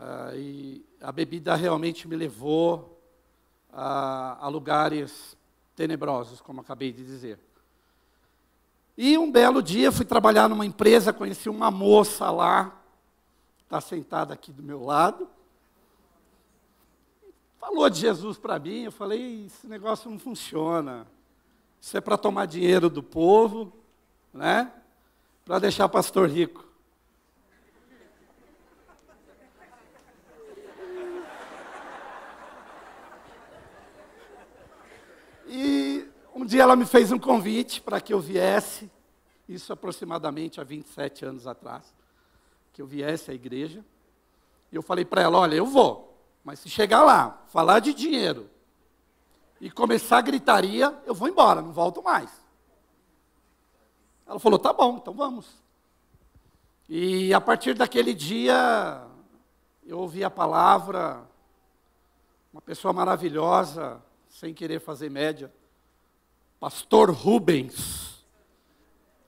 Ah, 0.01 0.31
e 0.33 0.83
a 0.99 1.11
bebida 1.11 1.53
realmente 1.53 2.07
me 2.07 2.15
levou 2.15 2.99
a, 3.71 4.45
a 4.45 4.47
lugares 4.47 5.37
tenebrosos, 5.75 6.41
como 6.41 6.61
acabei 6.61 6.91
de 6.91 7.05
dizer. 7.05 7.37
E 8.97 9.15
um 9.19 9.31
belo 9.31 9.61
dia 9.61 9.91
fui 9.91 10.05
trabalhar 10.05 10.49
numa 10.49 10.65
empresa, 10.65 11.13
conheci 11.13 11.47
uma 11.47 11.69
moça 11.69 12.31
lá 12.31 12.81
está 13.71 13.79
sentada 13.79 14.33
aqui 14.33 14.51
do 14.51 14.61
meu 14.61 14.83
lado, 14.83 15.29
falou 17.57 17.89
de 17.89 18.01
Jesus 18.01 18.37
para 18.37 18.59
mim. 18.59 18.81
Eu 18.81 18.91
falei: 18.91 19.45
esse 19.45 19.65
negócio 19.65 20.11
não 20.11 20.19
funciona. 20.19 21.07
Isso 21.79 21.95
é 21.95 22.01
para 22.01 22.17
tomar 22.17 22.47
dinheiro 22.47 22.89
do 22.89 23.01
povo, 23.01 23.71
né? 24.33 24.69
Para 25.45 25.57
deixar 25.59 25.87
pastor 25.87 26.29
rico. 26.29 26.65
E 35.47 36.05
um 36.35 36.40
dia 36.51 36.63
ela 36.63 36.75
me 36.75 36.85
fez 36.85 37.13
um 37.13 37.17
convite 37.17 37.81
para 37.81 38.01
que 38.01 38.13
eu 38.13 38.19
viesse, 38.19 38.91
isso 39.47 39.71
aproximadamente 39.71 40.59
há 40.59 40.63
27 40.65 41.23
anos 41.23 41.47
atrás 41.47 41.93
que 42.73 42.81
eu 42.81 42.85
viesse 42.85 43.31
à 43.31 43.33
igreja. 43.33 43.83
E 44.69 44.75
eu 44.75 44.81
falei 44.81 45.05
para 45.05 45.21
ela: 45.21 45.37
olha, 45.37 45.55
eu 45.55 45.65
vou, 45.65 46.13
mas 46.43 46.59
se 46.59 46.69
chegar 46.69 47.03
lá, 47.03 47.41
falar 47.47 47.79
de 47.79 47.93
dinheiro 47.93 48.49
e 49.61 49.71
começar 49.71 50.17
a 50.17 50.21
gritaria, 50.21 50.93
eu 51.05 51.15
vou 51.15 51.29
embora, 51.29 51.61
não 51.61 51.71
volto 51.71 52.03
mais. 52.03 52.29
Ela 54.27 54.39
falou: 54.39 54.59
tá 54.59 54.73
bom, 54.73 54.97
então 54.97 55.13
vamos. 55.13 55.47
E 56.89 57.33
a 57.33 57.39
partir 57.39 57.75
daquele 57.75 58.13
dia, 58.13 59.01
eu 59.85 59.99
ouvi 59.99 60.21
a 60.21 60.29
palavra, 60.29 61.23
uma 62.51 62.61
pessoa 62.61 62.91
maravilhosa, 62.91 64.01
sem 64.27 64.53
querer 64.53 64.81
fazer 64.81 65.09
média, 65.09 65.49
Pastor 66.61 67.09
Rubens, 67.09 68.23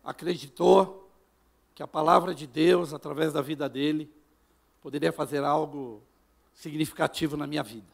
acreditou 0.04 1.10
que 1.74 1.82
a 1.82 1.88
palavra 1.88 2.36
de 2.36 2.46
Deus, 2.46 2.94
através 2.94 3.34
da 3.34 3.42
vida 3.42 3.68
dele, 3.68 4.08
poderia 4.84 5.12
fazer 5.12 5.44
algo 5.44 6.04
significativo 6.54 7.36
na 7.36 7.48
minha 7.48 7.63
vida. 7.63 7.92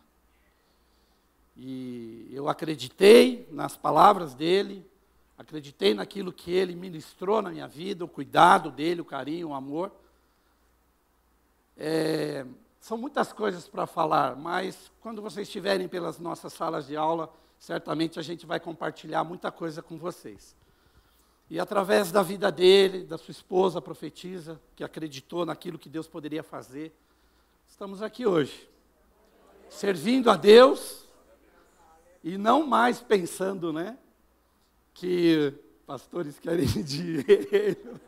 E 1.56 2.28
eu 2.34 2.50
acreditei 2.50 3.48
nas 3.50 3.78
palavras 3.78 4.34
dele, 4.36 4.86
acreditei 5.38 5.94
naquilo 5.94 6.34
que 6.34 6.52
ele 6.52 6.76
ministrou 6.76 7.42
na 7.42 7.50
minha 7.50 7.68
vida, 7.70 8.04
o 8.04 8.10
cuidado 8.10 8.70
dele, 8.70 9.00
o 9.00 9.06
carinho, 9.06 9.48
o 9.48 9.54
amor. 9.54 9.90
É, 11.78 12.46
são 12.82 12.98
muitas 12.98 13.32
coisas 13.32 13.70
para 13.70 13.88
falar, 13.88 14.36
mas 14.36 14.92
quando 15.00 15.22
vocês 15.22 15.48
estiverem 15.48 15.88
pelas 15.88 16.20
nossas 16.20 16.52
salas 16.52 16.88
de 16.88 16.98
aula, 16.98 17.34
certamente 17.60 18.18
a 18.18 18.22
gente 18.22 18.46
vai 18.46 18.60
compartilhar 18.60 19.24
muita 19.24 19.52
coisa 19.52 19.84
com 19.84 19.98
vocês. 19.98 20.56
E 21.50 21.60
através 21.60 22.12
da 22.12 22.24
vida 22.24 22.52
dele, 22.52 23.04
da 23.04 23.18
sua 23.18 23.32
esposa, 23.32 23.82
profetisa, 23.82 24.60
que 24.76 24.84
acreditou 24.84 25.46
naquilo 25.46 25.78
que 25.78 25.90
Deus 25.90 26.08
poderia 26.08 26.42
fazer, 26.42 26.96
estamos 27.68 28.02
aqui 28.02 28.26
hoje. 28.26 28.70
Servindo 29.70 30.32
a 30.32 30.38
Deus 30.38 31.08
e 32.24 32.38
não 32.38 32.66
mais 32.66 33.02
pensando, 33.02 33.74
né? 33.74 33.98
Que 34.94 35.54
pastores 35.86 36.40
querem 36.40 36.66
dinheiro 36.84 38.00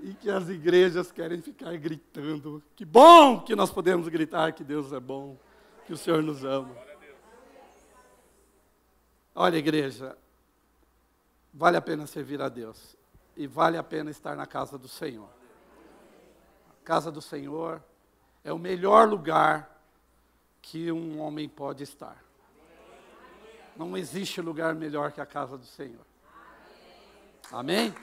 e 0.00 0.14
que 0.14 0.30
as 0.30 0.48
igrejas 0.48 1.10
querem 1.10 1.40
ficar 1.40 1.76
gritando. 1.76 2.62
Que 2.76 2.84
bom 2.84 3.40
que 3.40 3.56
nós 3.56 3.70
podemos 3.70 4.08
gritar 4.08 4.52
que 4.52 4.62
Deus 4.62 4.92
é 4.92 5.00
bom, 5.00 5.36
que 5.86 5.92
o 5.92 5.96
Senhor 5.96 6.22
nos 6.22 6.44
ama. 6.44 6.87
Olha, 9.40 9.56
igreja, 9.56 10.18
vale 11.54 11.76
a 11.76 11.80
pena 11.80 12.08
servir 12.08 12.42
a 12.42 12.48
Deus 12.48 12.96
e 13.36 13.46
vale 13.46 13.76
a 13.76 13.84
pena 13.84 14.10
estar 14.10 14.34
na 14.34 14.46
casa 14.46 14.76
do 14.76 14.88
Senhor. 14.88 15.28
A 16.68 16.84
casa 16.84 17.08
do 17.12 17.22
Senhor 17.22 17.80
é 18.42 18.52
o 18.52 18.58
melhor 18.58 19.08
lugar 19.08 19.80
que 20.60 20.90
um 20.90 21.20
homem 21.20 21.48
pode 21.48 21.84
estar. 21.84 22.16
Não 23.76 23.96
existe 23.96 24.40
lugar 24.40 24.74
melhor 24.74 25.12
que 25.12 25.20
a 25.20 25.26
casa 25.26 25.56
do 25.56 25.66
Senhor. 25.66 26.04
Amém? 27.52 27.94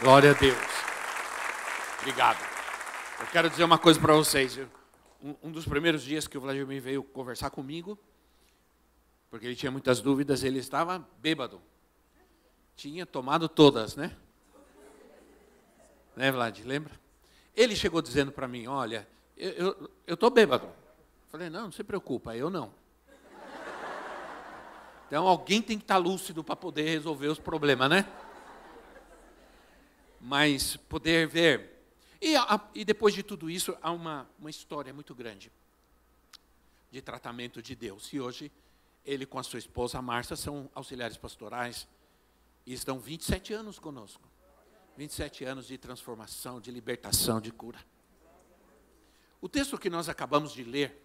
Glória 0.00 0.32
a 0.32 0.34
Deus. 0.34 0.58
Obrigado. 2.00 2.44
Eu 3.20 3.26
quero 3.28 3.48
dizer 3.48 3.62
uma 3.62 3.78
coisa 3.78 4.00
para 4.00 4.14
vocês. 4.14 4.58
Um, 5.22 5.34
um, 5.42 5.52
dos 5.52 5.66
primeiros 5.66 6.02
dias 6.02 6.26
que 6.26 6.38
o 6.38 6.40
Vladimir 6.40 6.80
veio 6.80 7.02
conversar 7.02 7.50
comigo, 7.50 7.98
porque 9.30 9.46
ele 9.46 9.56
tinha 9.56 9.70
muitas 9.70 10.00
dúvidas, 10.00 10.42
ele 10.42 10.58
estava 10.58 11.06
bêbado. 11.18 11.60
Tinha 12.74 13.04
tomado 13.04 13.48
todas, 13.48 13.96
né? 13.96 14.16
Né, 16.16 16.32
Vlad? 16.32 16.58
Lembra? 16.64 16.98
Ele 17.54 17.76
chegou 17.76 18.00
dizendo 18.00 18.32
para 18.32 18.48
mim: 18.48 18.66
Olha, 18.66 19.06
eu 19.36 19.90
estou 20.08 20.30
bêbado. 20.30 20.68
Falei: 21.28 21.50
Não, 21.50 21.64
não 21.64 21.72
se 21.72 21.84
preocupa, 21.84 22.36
eu 22.36 22.50
não. 22.50 22.72
Então 25.06 25.26
alguém 25.26 25.60
tem 25.60 25.76
que 25.76 25.82
estar 25.82 25.96
tá 25.96 26.00
lúcido 26.00 26.44
para 26.44 26.54
poder 26.54 26.82
resolver 26.82 27.26
os 27.26 27.38
problemas, 27.38 27.90
né? 27.90 28.06
Mas 30.20 30.76
poder 30.76 31.26
ver. 31.26 31.79
E, 32.20 32.36
a, 32.36 32.60
e 32.74 32.84
depois 32.84 33.14
de 33.14 33.22
tudo 33.22 33.48
isso, 33.48 33.76
há 33.80 33.90
uma, 33.90 34.28
uma 34.38 34.50
história 34.50 34.92
muito 34.92 35.14
grande 35.14 35.50
de 36.90 37.00
tratamento 37.00 37.62
de 37.62 37.74
Deus. 37.74 38.12
E 38.12 38.20
hoje, 38.20 38.52
ele 39.04 39.24
com 39.24 39.38
a 39.38 39.42
sua 39.42 39.58
esposa, 39.58 40.02
Márcia, 40.02 40.36
são 40.36 40.68
auxiliares 40.74 41.16
pastorais 41.16 41.88
e 42.66 42.72
estão 42.74 42.98
27 42.98 43.54
anos 43.54 43.78
conosco. 43.78 44.28
27 44.96 45.44
anos 45.44 45.66
de 45.66 45.78
transformação, 45.78 46.60
de 46.60 46.70
libertação, 46.70 47.40
de 47.40 47.50
cura. 47.50 47.78
O 49.40 49.48
texto 49.48 49.78
que 49.78 49.88
nós 49.88 50.08
acabamos 50.08 50.52
de 50.52 50.62
ler, 50.62 51.00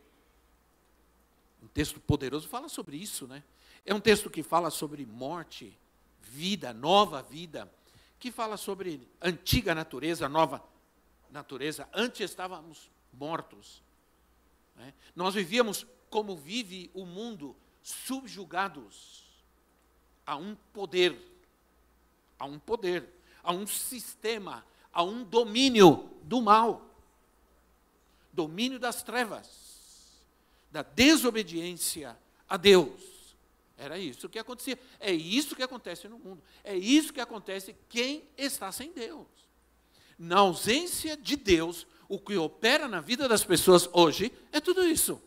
um 1.63 1.67
texto 1.67 1.99
poderoso, 2.01 2.47
fala 2.47 2.67
sobre 2.67 2.97
isso, 2.97 3.25
né? 3.25 3.41
É 3.85 3.93
um 3.93 3.99
texto 4.01 4.29
que 4.29 4.43
fala 4.43 4.69
sobre 4.69 5.05
morte, 5.05 5.77
vida, 6.19 6.73
nova 6.73 7.21
vida, 7.21 7.71
que 8.19 8.31
fala 8.31 8.57
sobre 8.57 9.07
antiga 9.21 9.73
natureza, 9.73 10.27
nova 10.27 10.61
natureza. 11.35 11.87
Antes 11.93 12.31
estávamos 12.31 12.89
mortos. 13.13 13.83
Né? 14.75 14.93
Nós 15.15 15.35
vivíamos 15.35 15.85
como 16.09 16.35
vive 16.35 16.89
o 16.93 17.05
mundo, 17.05 17.55
subjugados 17.83 19.23
a 20.25 20.35
um 20.35 20.55
poder, 20.73 21.15
a 22.39 22.45
um 22.45 22.57
poder 22.57 23.15
a 23.45 23.53
um 23.53 23.67
sistema, 23.67 24.65
a 24.91 25.03
um 25.03 25.23
domínio 25.23 26.09
do 26.23 26.41
mal, 26.41 26.83
domínio 28.33 28.79
das 28.79 29.03
trevas, 29.03 30.25
da 30.71 30.81
desobediência 30.81 32.17
a 32.49 32.57
Deus. 32.57 33.35
Era 33.77 33.99
isso 33.99 34.27
que 34.27 34.39
acontecia. 34.39 34.79
É 34.99 35.11
isso 35.11 35.55
que 35.55 35.61
acontece 35.61 36.07
no 36.07 36.17
mundo. 36.17 36.41
É 36.63 36.75
isso 36.75 37.13
que 37.13 37.21
acontece 37.21 37.75
quem 37.87 38.27
está 38.35 38.71
sem 38.71 38.91
Deus. 38.91 39.27
Na 40.17 40.39
ausência 40.39 41.17
de 41.17 41.35
Deus, 41.35 41.85
o 42.07 42.19
que 42.19 42.37
opera 42.37 42.87
na 42.87 43.01
vida 43.01 43.27
das 43.27 43.43
pessoas 43.43 43.89
hoje 43.91 44.31
é 44.51 44.59
tudo 44.59 44.83
isso 44.83 45.21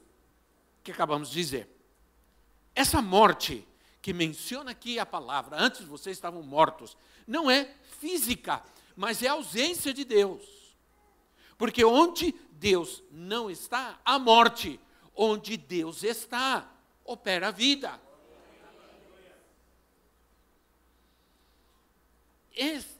que 0.82 0.92
acabamos 0.92 1.30
de 1.30 1.34
dizer. 1.34 1.68
Essa 2.74 3.02
morte 3.02 3.66
que 4.00 4.12
menciona 4.12 4.70
aqui 4.70 4.98
a 4.98 5.04
palavra, 5.04 5.56
antes 5.60 5.84
vocês 5.84 6.16
estavam 6.16 6.42
mortos, 6.42 6.96
não 7.26 7.50
é 7.50 7.74
física, 8.00 8.62
mas 8.96 9.22
é 9.22 9.28
ausência 9.28 9.92
de 9.92 10.04
Deus. 10.04 10.42
Porque 11.58 11.84
onde 11.84 12.34
Deus 12.52 13.02
não 13.10 13.50
está, 13.50 14.00
há 14.04 14.18
morte. 14.18 14.80
Onde 15.14 15.56
Deus 15.56 16.04
está, 16.04 16.72
opera 17.04 17.48
a 17.48 17.50
vida. 17.50 18.00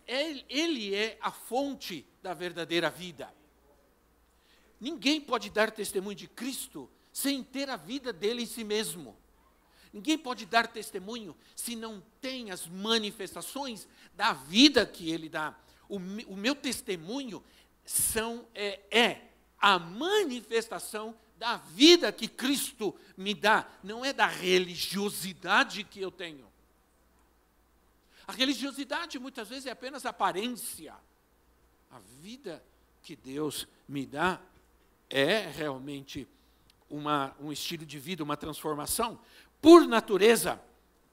Ele 0.08 0.94
é 0.94 1.18
a 1.20 1.30
fonte 1.30 2.06
da 2.22 2.32
verdadeira 2.32 2.88
vida. 2.88 3.32
Ninguém 4.80 5.20
pode 5.20 5.50
dar 5.50 5.70
testemunho 5.70 6.16
de 6.16 6.26
Cristo 6.26 6.90
sem 7.12 7.42
ter 7.42 7.68
a 7.68 7.76
vida 7.76 8.12
dele 8.12 8.42
em 8.42 8.46
si 8.46 8.64
mesmo. 8.64 9.16
Ninguém 9.92 10.16
pode 10.16 10.46
dar 10.46 10.66
testemunho 10.66 11.36
se 11.54 11.76
não 11.76 12.02
tem 12.20 12.50
as 12.50 12.66
manifestações 12.66 13.86
da 14.14 14.32
vida 14.32 14.86
que 14.86 15.10
ele 15.10 15.28
dá. 15.28 15.58
O, 15.88 15.96
o 15.96 16.36
meu 16.36 16.54
testemunho 16.54 17.42
são, 17.84 18.46
é, 18.54 18.80
é 18.90 19.28
a 19.58 19.78
manifestação 19.78 21.14
da 21.36 21.56
vida 21.56 22.12
que 22.12 22.28
Cristo 22.28 22.94
me 23.16 23.34
dá, 23.34 23.68
não 23.82 24.04
é 24.04 24.12
da 24.12 24.26
religiosidade 24.26 25.84
que 25.84 26.00
eu 26.00 26.10
tenho. 26.10 26.46
A 28.28 28.32
religiosidade 28.32 29.18
muitas 29.18 29.48
vezes 29.48 29.64
é 29.64 29.70
apenas 29.70 30.04
aparência. 30.04 30.94
A 31.90 31.98
vida 32.20 32.62
que 33.02 33.16
Deus 33.16 33.66
me 33.88 34.04
dá 34.04 34.38
é 35.08 35.48
realmente 35.48 36.28
uma, 36.90 37.34
um 37.40 37.50
estilo 37.50 37.86
de 37.86 37.98
vida, 37.98 38.22
uma 38.22 38.36
transformação 38.36 39.18
por 39.62 39.86
natureza, 39.86 40.60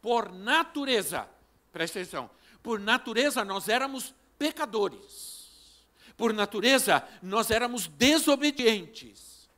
por 0.02 0.30
natureza, 0.30 1.30
presta 1.72 2.00
atenção, 2.00 2.30
por 2.62 2.82
natureza 2.82 3.46
nós 3.46 3.70
éramos 3.70 4.14
pecadores. 4.38 5.86
Por 6.18 6.34
natureza 6.34 7.08
nós 7.22 7.50
éramos 7.50 7.88
desobedientes. 7.88 9.50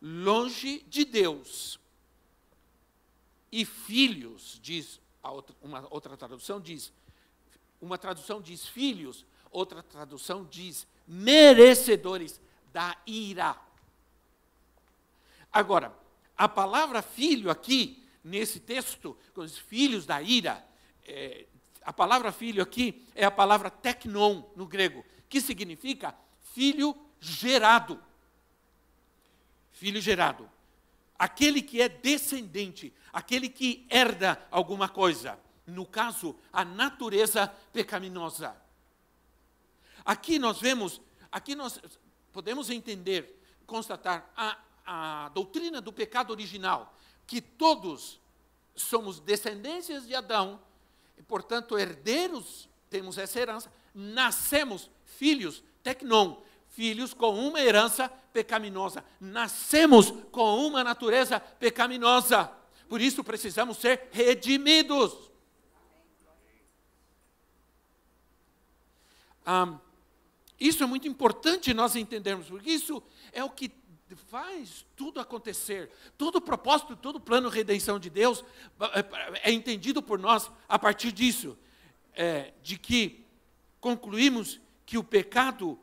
Longe 0.00 0.84
de 0.88 1.04
Deus. 1.04 1.80
E 3.50 3.64
filhos, 3.64 4.58
diz 4.62 5.00
outra, 5.30 5.56
uma 5.62 5.86
outra 5.90 6.16
tradução 6.16 6.60
diz, 6.60 6.92
uma 7.80 7.98
tradução 7.98 8.40
diz 8.40 8.66
filhos, 8.66 9.24
outra 9.50 9.82
tradução 9.82 10.44
diz 10.44 10.86
merecedores 11.06 12.40
da 12.72 12.96
ira. 13.06 13.56
Agora, 15.52 15.96
a 16.36 16.48
palavra 16.48 17.00
filho 17.02 17.50
aqui, 17.50 18.04
nesse 18.22 18.58
texto, 18.58 19.16
com 19.32 19.42
os 19.42 19.56
filhos 19.56 20.04
da 20.04 20.20
ira, 20.20 20.64
é, 21.06 21.46
a 21.82 21.92
palavra 21.92 22.32
filho 22.32 22.62
aqui 22.62 23.06
é 23.14 23.24
a 23.24 23.30
palavra 23.30 23.70
teknon 23.70 24.42
no 24.56 24.66
grego, 24.66 25.04
que 25.28 25.40
significa 25.40 26.14
filho 26.54 26.96
gerado. 27.20 28.02
Filho 29.72 30.00
gerado. 30.00 30.50
Aquele 31.18 31.62
que 31.62 31.80
é 31.80 31.88
descendente, 31.88 32.92
aquele 33.12 33.48
que 33.48 33.86
herda 33.88 34.44
alguma 34.50 34.88
coisa. 34.88 35.38
No 35.66 35.86
caso, 35.86 36.36
a 36.52 36.64
natureza 36.64 37.46
pecaminosa. 37.72 38.56
Aqui 40.04 40.38
nós 40.38 40.60
vemos, 40.60 41.00
aqui 41.32 41.54
nós 41.54 41.80
podemos 42.32 42.68
entender, 42.68 43.40
constatar 43.66 44.30
a 44.36 44.58
a 44.84 45.30
doutrina 45.30 45.80
do 45.80 45.92
pecado 45.92 46.30
original, 46.30 46.94
que 47.26 47.40
todos 47.40 48.20
somos 48.76 49.18
descendências 49.20 50.06
de 50.06 50.14
Adão, 50.14 50.60
e, 51.16 51.22
portanto, 51.22 51.78
herdeiros, 51.78 52.68
temos 52.90 53.16
essa 53.16 53.40
herança, 53.40 53.72
nascemos 53.94 54.90
filhos, 55.04 55.62
tecnon, 55.82 56.36
filhos 56.74 57.14
com 57.14 57.34
uma 57.34 57.60
herança 57.60 58.08
pecaminosa. 58.32 59.04
Nascemos 59.20 60.12
com 60.30 60.66
uma 60.66 60.82
natureza 60.82 61.38
pecaminosa. 61.38 62.50
Por 62.88 63.00
isso 63.00 63.22
precisamos 63.22 63.78
ser 63.78 64.08
redimidos. 64.10 65.14
Isso 70.58 70.82
é 70.82 70.86
muito 70.86 71.06
importante 71.06 71.74
nós 71.74 71.94
entendermos, 71.96 72.48
porque 72.48 72.70
isso 72.70 73.02
é 73.32 73.44
o 73.44 73.50
que 73.50 73.70
faz 74.30 74.84
tudo 74.96 75.20
acontecer. 75.20 75.90
Todo 76.16 76.36
o 76.36 76.40
propósito, 76.40 76.96
todo 76.96 77.16
o 77.16 77.20
plano 77.20 77.50
de 77.50 77.56
redenção 77.56 77.98
de 77.98 78.10
Deus 78.10 78.44
é, 79.32 79.50
é 79.50 79.52
entendido 79.52 80.02
por 80.02 80.18
nós 80.18 80.50
a 80.68 80.78
partir 80.78 81.12
disso, 81.12 81.56
é, 82.14 82.52
de 82.62 82.78
que 82.78 83.24
concluímos 83.80 84.60
que 84.86 84.96
o 84.96 85.04
pecado 85.04 85.78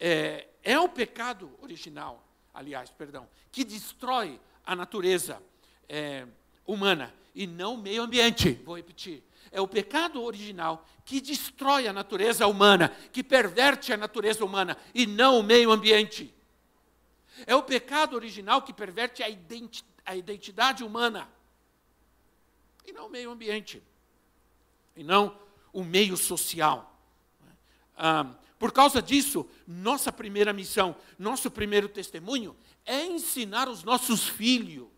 é, 0.00 0.48
é 0.62 0.80
o 0.80 0.88
pecado 0.88 1.50
original, 1.60 2.26
aliás, 2.54 2.90
perdão, 2.90 3.28
que 3.52 3.62
destrói 3.62 4.40
a 4.64 4.74
natureza 4.74 5.42
é, 5.88 6.26
humana 6.66 7.14
e 7.34 7.46
não 7.46 7.74
o 7.74 7.78
meio 7.78 8.02
ambiente. 8.02 8.52
Vou 8.64 8.76
repetir. 8.76 9.22
É 9.52 9.60
o 9.60 9.68
pecado 9.68 10.22
original 10.22 10.86
que 11.04 11.20
destrói 11.20 11.86
a 11.86 11.92
natureza 11.92 12.46
humana, 12.46 12.88
que 13.12 13.22
perverte 13.22 13.92
a 13.92 13.96
natureza 13.96 14.44
humana 14.44 14.76
e 14.94 15.06
não 15.06 15.38
o 15.38 15.42
meio 15.42 15.70
ambiente. 15.70 16.32
É 17.46 17.54
o 17.54 17.62
pecado 17.62 18.14
original 18.14 18.62
que 18.62 18.72
perverte 18.72 19.22
a, 19.22 19.28
identi 19.28 19.84
a 20.04 20.16
identidade 20.16 20.82
humana 20.82 21.28
e 22.86 22.92
não 22.92 23.06
o 23.06 23.10
meio 23.10 23.30
ambiente. 23.30 23.82
E 24.96 25.04
não 25.04 25.36
o 25.72 25.84
meio 25.84 26.16
social. 26.16 26.96
Ah, 27.96 28.26
por 28.60 28.70
causa 28.70 29.02
disso, 29.02 29.44
nossa 29.66 30.12
primeira 30.12 30.52
missão, 30.52 30.94
nosso 31.18 31.50
primeiro 31.50 31.88
testemunho 31.88 32.54
é 32.86 33.04
ensinar 33.04 33.68
os 33.68 33.82
nossos 33.82 34.28
filhos 34.28 34.88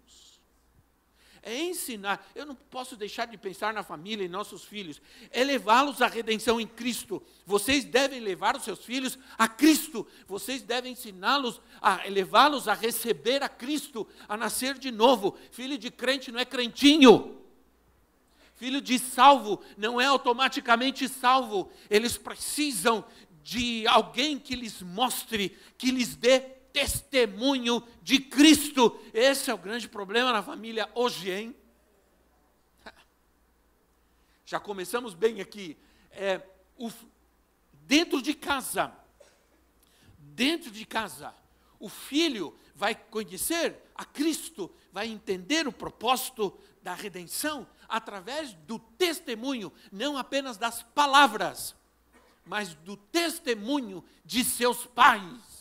é 1.42 1.60
ensinar. 1.64 2.24
Eu 2.36 2.46
não 2.46 2.54
posso 2.54 2.96
deixar 2.96 3.26
de 3.26 3.36
pensar 3.36 3.74
na 3.74 3.82
família 3.82 4.24
e 4.24 4.28
nossos 4.28 4.64
filhos. 4.64 5.02
É 5.30 5.42
levá-los 5.42 6.00
à 6.00 6.06
redenção 6.06 6.60
em 6.60 6.66
Cristo. 6.66 7.20
Vocês 7.44 7.84
devem 7.84 8.20
levar 8.20 8.56
os 8.56 8.62
seus 8.62 8.84
filhos 8.84 9.18
a 9.36 9.48
Cristo. 9.48 10.06
Vocês 10.28 10.62
devem 10.62 10.92
ensiná-los 10.92 11.60
a 11.80 12.04
levá-los 12.08 12.68
a 12.68 12.74
receber 12.74 13.42
a 13.42 13.48
Cristo, 13.48 14.06
a 14.28 14.36
nascer 14.36 14.78
de 14.78 14.92
novo. 14.92 15.36
Filho 15.50 15.76
de 15.76 15.90
crente 15.90 16.30
não 16.30 16.38
é 16.38 16.44
crentinho. 16.44 17.38
Filho 18.54 18.80
de 18.80 18.96
salvo 18.96 19.60
não 19.76 20.00
é 20.00 20.06
automaticamente 20.06 21.08
salvo. 21.08 21.72
Eles 21.90 22.16
precisam 22.16 23.04
de 23.42 23.86
alguém 23.86 24.38
que 24.38 24.54
lhes 24.54 24.82
mostre, 24.82 25.58
que 25.76 25.90
lhes 25.90 26.14
dê 26.14 26.40
testemunho 26.40 27.82
de 28.02 28.20
Cristo. 28.20 28.98
Esse 29.12 29.50
é 29.50 29.54
o 29.54 29.58
grande 29.58 29.88
problema 29.88 30.32
na 30.32 30.42
família 30.42 30.90
hoje, 30.94 31.30
hein? 31.30 31.56
Já 34.46 34.58
começamos 34.58 35.14
bem 35.14 35.40
aqui. 35.40 35.76
É, 36.10 36.40
o, 36.76 36.90
dentro 37.72 38.22
de 38.22 38.34
casa, 38.34 38.92
dentro 40.18 40.70
de 40.70 40.86
casa, 40.86 41.34
o 41.78 41.88
filho 41.88 42.56
vai 42.74 42.94
conhecer 42.94 43.76
a 43.94 44.04
Cristo, 44.04 44.72
vai 44.92 45.08
entender 45.08 45.66
o 45.66 45.72
propósito 45.72 46.58
da 46.82 46.94
redenção 46.94 47.66
através 47.88 48.54
do 48.54 48.78
testemunho, 48.78 49.72
não 49.90 50.16
apenas 50.16 50.56
das 50.56 50.82
palavras, 50.82 51.76
mas 52.44 52.74
do 52.74 52.96
testemunho 52.96 54.04
de 54.24 54.44
seus 54.44 54.86
pais. 54.86 55.52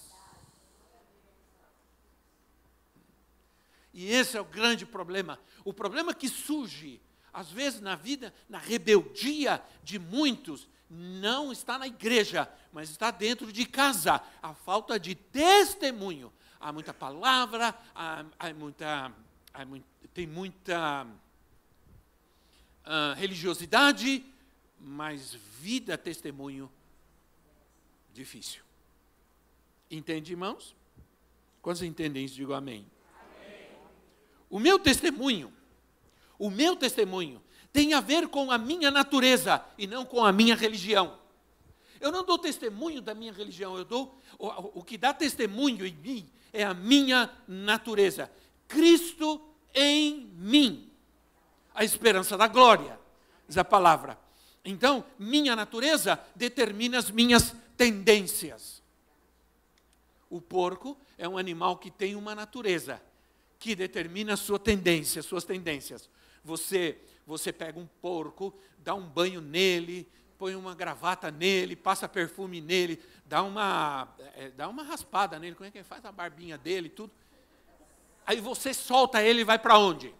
E 3.93 4.09
esse 4.11 4.37
é 4.37 4.41
o 4.41 4.45
grande 4.45 4.85
problema. 4.85 5.39
O 5.65 5.73
problema 5.73 6.13
que 6.13 6.29
surge, 6.29 7.01
às 7.33 7.51
vezes, 7.51 7.81
na 7.81 7.95
vida, 7.95 8.33
na 8.49 8.57
rebeldia 8.57 9.61
de 9.83 9.99
muitos, 9.99 10.67
não 10.89 11.51
está 11.51 11.77
na 11.77 11.87
igreja, 11.87 12.51
mas 12.71 12.89
está 12.89 13.11
dentro 13.11 13.51
de 13.51 13.65
casa. 13.65 14.21
A 14.41 14.53
falta 14.53 14.99
de 14.99 15.15
testemunho. 15.15 16.31
Há 16.59 16.71
muita 16.71 16.93
palavra, 16.93 17.75
há, 17.93 18.23
há 18.37 18.53
muita, 18.53 19.11
há 19.53 19.65
muito, 19.65 19.85
tem 20.13 20.27
muita 20.27 21.07
uh, 22.85 23.15
religiosidade, 23.15 24.23
mas 24.83 25.33
vida, 25.59 25.97
testemunho, 25.97 26.71
difícil. 28.13 28.63
Entende, 29.89 30.31
irmãos? 30.31 30.75
Quantos 31.61 31.81
entendem 31.81 32.25
isso? 32.25 32.35
Digo 32.35 32.53
amém. 32.53 32.85
O 34.49 34.59
meu 34.59 34.79
testemunho, 34.79 35.53
o 36.37 36.49
meu 36.49 36.75
testemunho 36.75 37.41
tem 37.71 37.93
a 37.93 38.01
ver 38.01 38.27
com 38.27 38.51
a 38.51 38.57
minha 38.57 38.91
natureza 38.91 39.63
e 39.77 39.87
não 39.87 40.05
com 40.05 40.25
a 40.25 40.31
minha 40.31 40.55
religião. 40.55 41.19
Eu 41.99 42.11
não 42.11 42.25
dou 42.25 42.37
testemunho 42.37 43.01
da 43.01 43.13
minha 43.13 43.31
religião, 43.31 43.77
eu 43.77 43.85
dou 43.85 44.19
o, 44.39 44.79
o 44.79 44.83
que 44.83 44.97
dá 44.97 45.13
testemunho 45.13 45.85
em 45.85 45.93
mim 45.93 46.29
é 46.51 46.63
a 46.63 46.73
minha 46.73 47.29
natureza. 47.47 48.31
Cristo 48.67 49.41
em 49.73 50.25
mim. 50.35 50.89
A 51.73 51.83
esperança 51.83 52.37
da 52.37 52.47
glória, 52.47 52.99
diz 53.47 53.57
a 53.57 53.63
palavra. 53.63 54.19
Então, 54.63 55.03
minha 55.17 55.55
natureza 55.55 56.19
determina 56.35 56.99
as 56.99 57.09
minhas 57.09 57.55
tendências. 57.75 58.81
O 60.29 60.39
porco 60.39 60.97
é 61.17 61.27
um 61.27 61.37
animal 61.37 61.77
que 61.77 61.89
tem 61.89 62.15
uma 62.15 62.35
natureza 62.35 63.01
que 63.59 63.75
determina 63.75 64.33
a 64.33 64.37
sua 64.37 64.57
tendência, 64.57 65.21
suas 65.21 65.43
tendências. 65.43 66.09
Você, 66.43 66.97
você 67.25 67.51
pega 67.51 67.79
um 67.79 67.87
porco, 68.01 68.53
dá 68.79 68.95
um 68.95 69.07
banho 69.07 69.41
nele, 69.41 70.07
põe 70.37 70.55
uma 70.55 70.73
gravata 70.73 71.29
nele, 71.29 71.75
passa 71.75 72.09
perfume 72.09 72.61
nele, 72.61 72.99
dá 73.25 73.43
uma, 73.43 74.07
é, 74.35 74.49
dá 74.49 74.67
uma 74.67 74.83
raspada 74.83 75.37
nele, 75.37 75.55
como 75.55 75.67
é 75.67 75.71
que 75.71 75.83
faz 75.83 76.03
a 76.05 76.11
barbinha 76.11 76.57
dele, 76.57 76.89
tudo. 76.89 77.11
Aí 78.25 78.39
você 78.39 78.73
solta 78.73 79.21
ele 79.21 79.41
e 79.41 79.43
vai 79.43 79.59
para 79.59 79.77
onde? 79.77 80.13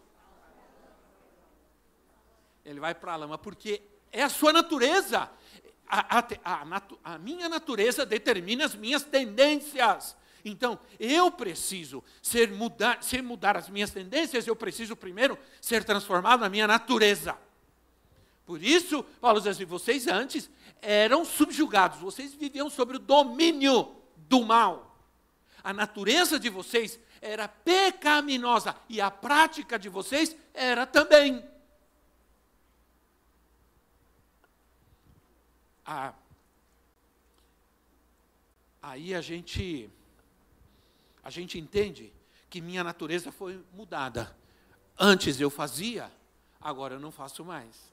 Ele 2.63 2.80
vai 2.80 2.93
para 2.93 3.13
a 3.13 3.15
lama, 3.15 3.38
porque 3.38 3.82
é 4.12 4.24
a 4.24 4.30
sua 4.30 4.54
natureza. 4.54 5.30
A, 5.88 6.19
a, 6.19 6.26
a, 6.45 6.82
a 7.04 7.17
minha 7.17 7.50
natureza 7.50 8.06
determina 8.06 8.65
as 8.65 8.76
minhas 8.76 9.04
tendências. 9.04 10.15
Então, 10.43 10.80
eu 11.00 11.30
preciso 11.30 12.04
ser 12.21 12.52
mudar, 12.52 13.04
ser 13.04 13.21
mudar 13.21 13.58
as 13.58 13.69
minhas 13.69 13.91
tendências, 13.91 14.47
eu 14.47 14.56
preciso 14.56 14.95
primeiro 14.95 15.38
ser 15.60 15.84
transformado 15.84 16.41
na 16.41 16.50
minha 16.50 16.67
natureza. 16.67 17.38
Por 18.45 18.62
isso, 18.62 19.04
Paulo 19.19 19.39
diz 19.39 19.47
assim: 19.47 19.65
vocês 19.65 20.08
antes 20.08 20.50
eram 20.82 21.24
subjugados, 21.24 22.00
vocês 22.00 22.34
viviam 22.34 22.69
sobre 22.69 22.97
o 22.97 23.00
domínio 23.00 23.95
do 24.15 24.43
mal. 24.43 24.97
A 25.63 25.71
natureza 25.71 26.39
de 26.39 26.50
vocês 26.50 27.00
era 27.21 27.47
pecaminosa 27.47 28.76
e 28.89 29.00
a 29.00 29.12
prática 29.12 29.78
de 29.78 29.89
vocês 29.89 30.36
era 30.54 30.86
também. 30.88 31.43
Ah, 35.93 36.13
aí 38.82 39.13
a 39.13 39.19
gente 39.19 39.89
a 41.21 41.30
gente 41.30 41.60
entende 41.60 42.13
que 42.49 42.62
minha 42.62 42.82
natureza 42.82 43.30
foi 43.30 43.62
mudada. 43.73 44.34
Antes 44.97 45.41
eu 45.41 45.49
fazia, 45.49 46.10
agora 46.62 46.93
eu 46.93 46.99
não 46.99 47.12
faço 47.12 47.43
mais. 47.43 47.91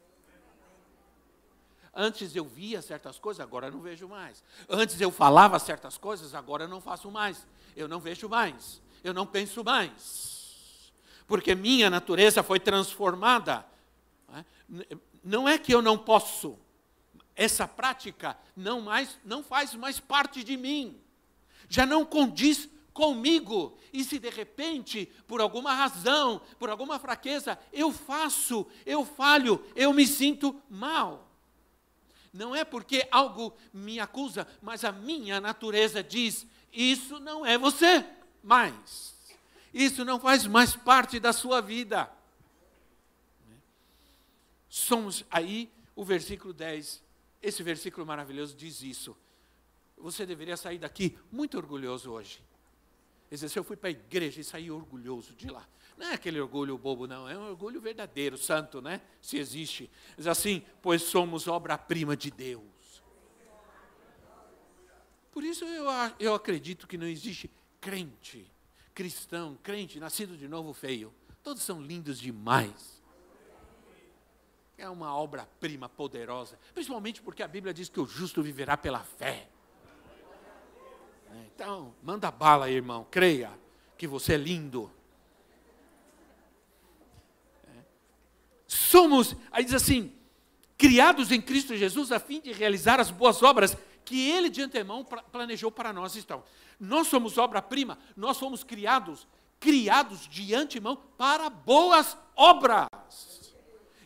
Antes 1.92 2.36
eu 2.36 2.44
via 2.44 2.80
certas 2.80 3.18
coisas, 3.18 3.40
agora 3.40 3.66
eu 3.66 3.72
não 3.72 3.80
vejo 3.80 4.06
mais. 4.06 4.44
Antes 4.68 5.00
eu 5.00 5.10
falava 5.10 5.58
certas 5.58 5.98
coisas, 5.98 6.36
agora 6.36 6.64
eu 6.64 6.68
não 6.68 6.80
faço 6.80 7.10
mais. 7.10 7.44
Eu 7.74 7.88
não 7.88 7.98
vejo 7.98 8.28
mais. 8.28 8.80
Eu 9.02 9.12
não 9.12 9.26
penso 9.26 9.64
mais. 9.64 10.92
Porque 11.26 11.52
minha 11.52 11.90
natureza 11.90 12.44
foi 12.44 12.60
transformada. 12.60 13.66
Não 15.24 15.48
é 15.48 15.58
que 15.58 15.74
eu 15.74 15.82
não 15.82 15.98
posso. 15.98 16.56
Essa 17.38 17.68
prática 17.68 18.36
não 18.56 18.80
mais 18.80 19.16
não 19.24 19.44
faz 19.44 19.72
mais 19.72 20.00
parte 20.00 20.42
de 20.42 20.56
mim. 20.56 21.00
Já 21.68 21.86
não 21.86 22.04
condiz 22.04 22.68
comigo. 22.92 23.78
E 23.92 24.02
se 24.02 24.18
de 24.18 24.28
repente, 24.28 25.06
por 25.28 25.40
alguma 25.40 25.72
razão, 25.72 26.42
por 26.58 26.68
alguma 26.68 26.98
fraqueza, 26.98 27.56
eu 27.72 27.92
faço, 27.92 28.66
eu 28.84 29.04
falho, 29.04 29.64
eu 29.76 29.92
me 29.92 30.04
sinto 30.04 30.60
mal. 30.68 31.30
Não 32.32 32.56
é 32.56 32.64
porque 32.64 33.06
algo 33.08 33.56
me 33.72 34.00
acusa, 34.00 34.44
mas 34.60 34.84
a 34.84 34.90
minha 34.90 35.40
natureza 35.40 36.02
diz: 36.02 36.44
isso 36.72 37.20
não 37.20 37.46
é 37.46 37.56
você 37.56 38.04
mais. 38.42 39.14
Isso 39.72 40.04
não 40.04 40.18
faz 40.18 40.44
mais 40.44 40.74
parte 40.74 41.20
da 41.20 41.32
sua 41.32 41.60
vida. 41.60 42.10
Somos 44.68 45.24
aí 45.30 45.70
o 45.94 46.04
versículo 46.04 46.52
10. 46.52 47.06
Esse 47.42 47.62
versículo 47.62 48.06
maravilhoso 48.06 48.56
diz 48.56 48.82
isso. 48.82 49.16
Você 49.96 50.24
deveria 50.24 50.56
sair 50.56 50.78
daqui 50.78 51.18
muito 51.30 51.56
orgulhoso 51.56 52.10
hoje. 52.10 52.42
Ele 53.30 53.40
disse, 53.40 53.58
eu 53.58 53.64
fui 53.64 53.76
para 53.76 53.88
a 53.88 53.92
igreja 53.92 54.40
e 54.40 54.44
saí 54.44 54.70
orgulhoso 54.70 55.34
de 55.34 55.48
lá. 55.48 55.66
Não 55.96 56.06
é 56.06 56.14
aquele 56.14 56.40
orgulho 56.40 56.78
bobo, 56.78 57.06
não, 57.06 57.28
é 57.28 57.36
um 57.36 57.48
orgulho 57.48 57.80
verdadeiro, 57.80 58.38
santo, 58.38 58.80
né? 58.80 59.00
Se 59.20 59.36
existe. 59.36 59.90
Diz 60.16 60.26
assim, 60.26 60.62
pois 60.80 61.02
somos 61.02 61.46
obra-prima 61.48 62.16
de 62.16 62.30
Deus. 62.30 63.02
Por 65.32 65.44
isso 65.44 65.64
eu, 65.64 65.86
eu 66.18 66.34
acredito 66.34 66.86
que 66.86 66.96
não 66.96 67.06
existe 67.06 67.50
crente, 67.80 68.50
cristão, 68.94 69.58
crente, 69.62 70.00
nascido 70.00 70.36
de 70.36 70.48
novo 70.48 70.72
feio. 70.72 71.12
Todos 71.42 71.62
são 71.62 71.80
lindos 71.82 72.18
demais. 72.18 72.97
É 74.78 74.88
uma 74.88 75.14
obra-prima 75.14 75.88
poderosa, 75.88 76.56
principalmente 76.72 77.20
porque 77.20 77.42
a 77.42 77.48
Bíblia 77.48 77.74
diz 77.74 77.88
que 77.88 78.00
o 78.00 78.06
justo 78.06 78.40
viverá 78.42 78.76
pela 78.76 79.00
fé. 79.00 79.48
Então, 81.54 81.92
manda 82.02 82.30
bala 82.30 82.70
irmão. 82.70 83.04
Creia 83.10 83.50
que 83.96 84.06
você 84.06 84.34
é 84.34 84.36
lindo. 84.36 84.90
É. 87.66 87.82
Somos, 88.68 89.34
aí 89.50 89.64
diz 89.64 89.74
assim, 89.74 90.12
criados 90.76 91.32
em 91.32 91.40
Cristo 91.40 91.76
Jesus 91.76 92.12
a 92.12 92.20
fim 92.20 92.40
de 92.40 92.52
realizar 92.52 93.00
as 93.00 93.10
boas 93.10 93.42
obras 93.42 93.76
que 94.04 94.30
Ele 94.30 94.48
de 94.48 94.62
antemão 94.62 95.04
planejou 95.04 95.72
para 95.72 95.92
nós. 95.92 96.16
Então, 96.16 96.44
nós 96.78 97.08
somos 97.08 97.36
obra-prima, 97.36 97.98
nós 98.16 98.38
fomos 98.38 98.62
criados, 98.62 99.26
criados 99.58 100.28
de 100.28 100.54
antemão 100.54 100.96
para 101.16 101.50
boas 101.50 102.16
obras. 102.36 102.88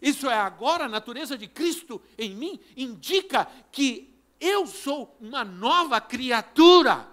Isso 0.02 0.28
é 0.28 0.36
agora 0.36 0.86
a 0.86 0.88
natureza 0.88 1.38
de 1.38 1.46
Cristo 1.46 2.02
em 2.18 2.34
mim, 2.34 2.58
indica 2.76 3.46
que 3.70 4.12
eu 4.40 4.66
sou 4.66 5.16
uma 5.20 5.44
nova 5.44 6.00
criatura. 6.00 7.08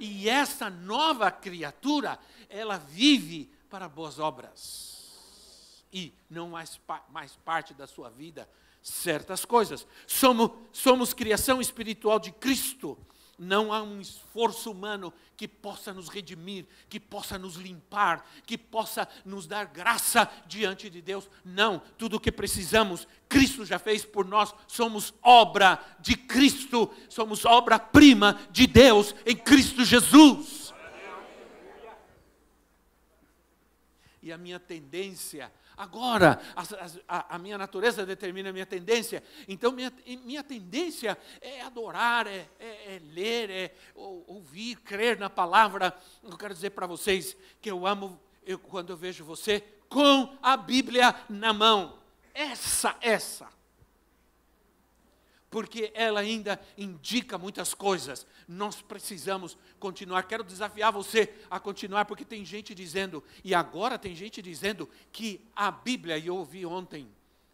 E 0.00 0.26
essa 0.26 0.70
nova 0.70 1.30
criatura, 1.30 2.18
ela 2.48 2.78
vive 2.78 3.50
para 3.68 3.88
boas 3.88 4.18
obras. 4.18 5.84
E 5.92 6.14
não 6.30 6.48
mais, 6.48 6.80
mais 7.10 7.36
parte 7.36 7.74
da 7.74 7.86
sua 7.86 8.08
vida 8.08 8.48
certas 8.82 9.44
coisas. 9.44 9.86
Somos, 10.06 10.50
somos 10.72 11.12
criação 11.12 11.60
espiritual 11.60 12.18
de 12.18 12.32
Cristo. 12.32 12.96
Não 13.38 13.70
há 13.70 13.82
um 13.82 14.00
esforço 14.00 14.70
humano 14.70 15.12
que 15.36 15.46
possa 15.46 15.92
nos 15.92 16.08
redimir, 16.08 16.66
que 16.88 16.98
possa 16.98 17.38
nos 17.38 17.56
limpar, 17.56 18.26
que 18.46 18.56
possa 18.56 19.06
nos 19.26 19.46
dar 19.46 19.66
graça 19.66 20.30
diante 20.46 20.88
de 20.88 21.02
Deus. 21.02 21.28
Não, 21.44 21.82
tudo 21.98 22.16
o 22.16 22.20
que 22.20 22.32
precisamos, 22.32 23.06
Cristo 23.28 23.66
já 23.66 23.78
fez 23.78 24.04
por 24.04 24.24
nós. 24.24 24.54
Somos 24.66 25.12
obra 25.22 25.78
de 26.00 26.16
Cristo, 26.16 26.90
somos 27.10 27.44
obra-prima 27.44 28.40
de 28.50 28.66
Deus 28.66 29.14
em 29.26 29.36
Cristo 29.36 29.84
Jesus. 29.84 30.72
E 34.22 34.32
a 34.32 34.38
minha 34.38 34.58
tendência 34.58 35.52
Agora, 35.76 36.40
a, 36.56 36.62
a, 37.06 37.34
a, 37.34 37.38
minha 37.38 37.58
natureza 37.58 38.06
determina 38.06 38.50
a 38.50 38.52
minha 38.52 38.64
tendência. 38.64 39.22
Então, 39.46 39.72
minha, 39.72 39.92
minha 40.24 40.42
tendência 40.42 41.18
é 41.40 41.60
adorar, 41.60 42.26
é, 42.26 42.48
é, 42.58 42.94
é 42.94 43.00
ler, 43.12 43.50
é 43.50 43.74
ouvir, 43.94 44.76
crer 44.76 45.18
na 45.18 45.28
palavra. 45.28 45.94
Eu 46.22 46.36
quero 46.38 46.54
dizer 46.54 46.70
para 46.70 46.86
vocês 46.86 47.36
que 47.60 47.70
eu 47.70 47.86
amo 47.86 48.18
eu, 48.44 48.58
quando 48.58 48.90
eu 48.90 48.96
vejo 48.96 49.24
você 49.24 49.62
com 49.88 50.36
a 50.42 50.56
Bíblia 50.56 51.14
na 51.28 51.52
mão. 51.52 51.98
Essa, 52.32 52.96
essa 53.00 53.55
porque 55.56 55.90
ela 55.94 56.20
ainda 56.20 56.60
indica 56.76 57.38
muitas 57.38 57.72
coisas. 57.72 58.26
Nós 58.46 58.82
precisamos 58.82 59.56
continuar. 59.80 60.24
Quero 60.24 60.44
desafiar 60.44 60.92
você 60.92 61.32
a 61.50 61.58
continuar, 61.58 62.04
porque 62.04 62.26
tem 62.26 62.44
gente 62.44 62.74
dizendo, 62.74 63.24
e 63.42 63.54
agora 63.54 63.98
tem 63.98 64.14
gente 64.14 64.42
dizendo, 64.42 64.86
que 65.10 65.40
a 65.56 65.70
Bíblia, 65.70 66.18
e 66.18 66.26
eu 66.26 66.36
ouvi 66.36 66.66
ontem, 66.66 67.08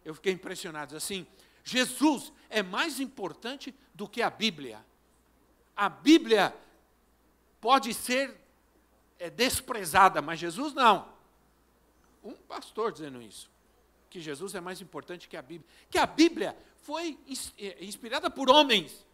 eu 0.05 0.17
fiquei 0.17 0.33
impressionado, 0.33 0.97
assim, 0.97 1.25
Jesus 1.63 2.33
é 2.51 2.61
mais 2.61 2.99
importante 2.99 3.73
do 3.95 4.09
que 4.09 4.21
a 4.21 4.31
Bíblia. 4.31 4.85
A 5.77 5.89
Bíblia 5.89 6.53
pode 7.61 7.95
ser 7.95 8.37
é, 9.17 9.31
desprezada, 9.31 10.21
mas 10.21 10.41
Jesus 10.41 10.75
não. 10.75 11.09
Um 12.25 12.35
pastor 12.35 12.91
dizendo 12.91 13.23
isso, 13.23 13.49
que 14.13 14.21
Jesus 14.21 14.55
é 14.55 14.61
mais 14.61 14.83
importante 14.83 15.27
que 15.27 15.39
a 15.39 15.43
Bíblia. 15.43 15.67
Que 15.91 15.97
a 15.97 16.05
Bíblia 16.05 16.55
foi 16.83 17.19
é, 17.59 17.83
inspirada 17.83 18.29
por 18.29 18.51
homens. 18.51 19.07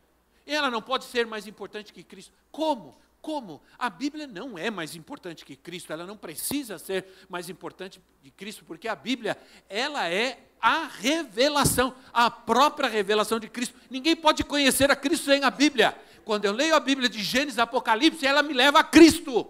Ela 0.45 0.69
não 0.69 0.83
pode 0.83 1.05
ser 1.05 1.25
mais 1.25 1.47
importante 1.47 1.93
que 1.93 2.03
Cristo. 2.03 2.33
Como? 2.51 2.99
Como? 3.23 3.63
A 3.79 3.89
Bíblia 3.89 4.27
não 4.27 4.59
é 4.59 4.71
mais 4.71 4.97
importante 4.97 5.45
que 5.45 5.55
Cristo, 5.55 5.93
ela 5.93 6.05
não 6.05 6.17
precisa 6.17 6.79
ser 6.79 7.07
mais 7.29 7.49
importante 7.49 8.01
que 8.23 8.31
Cristo, 8.33 8.65
porque 8.65 8.89
a 8.89 8.97
Bíblia, 8.97 9.39
ela 9.69 10.09
é 10.09 10.41
a 10.61 10.89
revelação, 10.89 11.95
a 12.13 12.29
própria 12.29 12.89
revelação 12.89 13.39
de 13.39 13.49
Cristo. 13.49 13.79
Ninguém 13.89 14.17
pode 14.17 14.43
conhecer 14.43 14.91
a 14.91 14.97
Cristo 14.97 15.27
sem 15.27 15.45
a 15.45 15.51
Bíblia. 15.51 15.97
Quando 16.25 16.45
eu 16.45 16.53
leio 16.53 16.75
a 16.75 16.81
Bíblia 16.81 17.09
de 17.09 17.23
Gênesis 17.23 17.59
Apocalipse, 17.59 18.27
ela 18.27 18.43
me 18.43 18.53
leva 18.53 18.81
a 18.81 18.85
Cristo. 18.85 19.49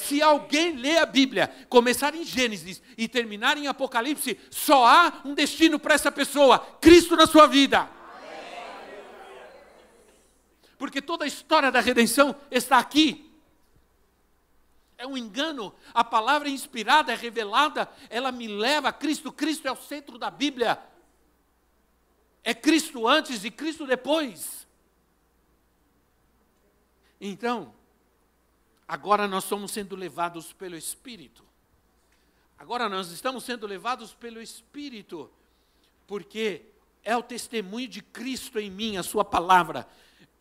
Se 0.00 0.22
alguém 0.22 0.76
lê 0.76 0.96
a 0.96 1.04
Bíblia, 1.04 1.48
começar 1.68 2.14
em 2.14 2.24
Gênesis 2.24 2.82
e 2.96 3.06
terminar 3.06 3.58
em 3.58 3.66
Apocalipse, 3.66 4.40
só 4.50 4.86
há 4.86 5.20
um 5.24 5.34
destino 5.34 5.78
para 5.78 5.94
essa 5.94 6.10
pessoa: 6.10 6.58
Cristo 6.80 7.16
na 7.16 7.26
sua 7.26 7.46
vida. 7.46 7.88
Porque 10.78 11.02
toda 11.02 11.24
a 11.24 11.28
história 11.28 11.70
da 11.70 11.80
redenção 11.80 12.34
está 12.50 12.78
aqui. 12.78 13.30
É 14.96 15.06
um 15.06 15.18
engano. 15.18 15.74
A 15.92 16.02
palavra 16.02 16.48
é 16.48 16.52
inspirada, 16.52 17.12
é 17.12 17.14
revelada, 17.14 17.86
ela 18.08 18.32
me 18.32 18.48
leva 18.48 18.88
a 18.88 18.92
Cristo. 18.92 19.30
Cristo 19.30 19.68
é 19.68 19.72
o 19.72 19.76
centro 19.76 20.16
da 20.16 20.30
Bíblia. 20.30 20.78
É 22.42 22.54
Cristo 22.54 23.06
antes 23.06 23.44
e 23.44 23.50
Cristo 23.50 23.86
depois. 23.86 24.66
Então, 27.20 27.74
Agora 28.90 29.28
nós 29.28 29.44
somos 29.44 29.70
sendo 29.70 29.94
levados 29.94 30.52
pelo 30.52 30.74
Espírito. 30.74 31.44
Agora 32.58 32.88
nós 32.88 33.12
estamos 33.12 33.44
sendo 33.44 33.64
levados 33.64 34.12
pelo 34.12 34.42
Espírito, 34.42 35.30
porque 36.08 36.66
é 37.04 37.16
o 37.16 37.22
testemunho 37.22 37.86
de 37.86 38.02
Cristo 38.02 38.58
em 38.58 38.68
mim, 38.68 38.96
a 38.96 39.04
Sua 39.04 39.24
palavra. 39.24 39.88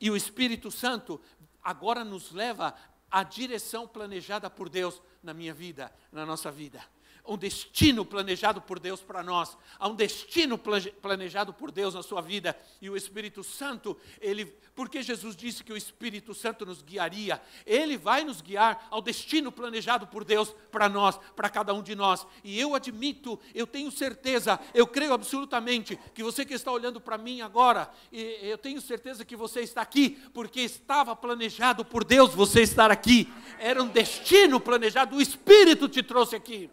E 0.01 0.09
o 0.09 0.17
Espírito 0.17 0.71
Santo 0.71 1.21
agora 1.63 2.03
nos 2.03 2.31
leva 2.31 2.73
à 3.11 3.21
direção 3.21 3.87
planejada 3.87 4.49
por 4.49 4.67
Deus 4.67 4.99
na 5.21 5.31
minha 5.31 5.53
vida, 5.53 5.93
na 6.11 6.25
nossa 6.25 6.51
vida 6.51 6.83
um 7.25 7.37
destino 7.37 8.03
planejado 8.03 8.61
por 8.61 8.79
Deus 8.79 9.01
para 9.01 9.21
nós, 9.21 9.57
há 9.77 9.87
um 9.87 9.95
destino 9.95 10.57
planejado 10.57 11.53
por 11.53 11.71
Deus 11.71 11.93
na 11.93 12.01
sua 12.01 12.21
vida, 12.21 12.57
e 12.81 12.89
o 12.89 12.97
Espírito 12.97 13.43
Santo, 13.43 13.95
ele, 14.19 14.45
porque 14.73 15.03
Jesus 15.03 15.35
disse 15.35 15.63
que 15.63 15.71
o 15.71 15.77
Espírito 15.77 16.33
Santo 16.33 16.65
nos 16.65 16.81
guiaria, 16.81 17.41
ele 17.65 17.97
vai 17.97 18.23
nos 18.23 18.41
guiar 18.41 18.87
ao 18.89 19.01
destino 19.01 19.51
planejado 19.51 20.07
por 20.07 20.23
Deus 20.23 20.55
para 20.71 20.89
nós, 20.89 21.19
para 21.35 21.49
cada 21.49 21.73
um 21.73 21.83
de 21.83 21.95
nós. 21.95 22.25
E 22.43 22.59
eu 22.59 22.73
admito, 22.73 23.39
eu 23.53 23.67
tenho 23.67 23.91
certeza, 23.91 24.59
eu 24.73 24.87
creio 24.87 25.13
absolutamente 25.13 25.97
que 26.13 26.23
você 26.23 26.45
que 26.45 26.53
está 26.53 26.71
olhando 26.71 26.99
para 26.99 27.17
mim 27.17 27.41
agora, 27.41 27.91
eu 28.11 28.57
tenho 28.57 28.81
certeza 28.81 29.23
que 29.23 29.35
você 29.35 29.61
está 29.61 29.81
aqui 29.81 30.17
porque 30.33 30.61
estava 30.61 31.15
planejado 31.15 31.85
por 31.85 32.03
Deus 32.03 32.33
você 32.33 32.61
estar 32.61 32.91
aqui. 32.91 33.31
Era 33.59 33.83
um 33.83 33.87
destino 33.87 34.59
planejado, 34.59 35.15
o 35.15 35.21
Espírito 35.21 35.87
te 35.87 36.01
trouxe 36.01 36.35
aqui. 36.35 36.69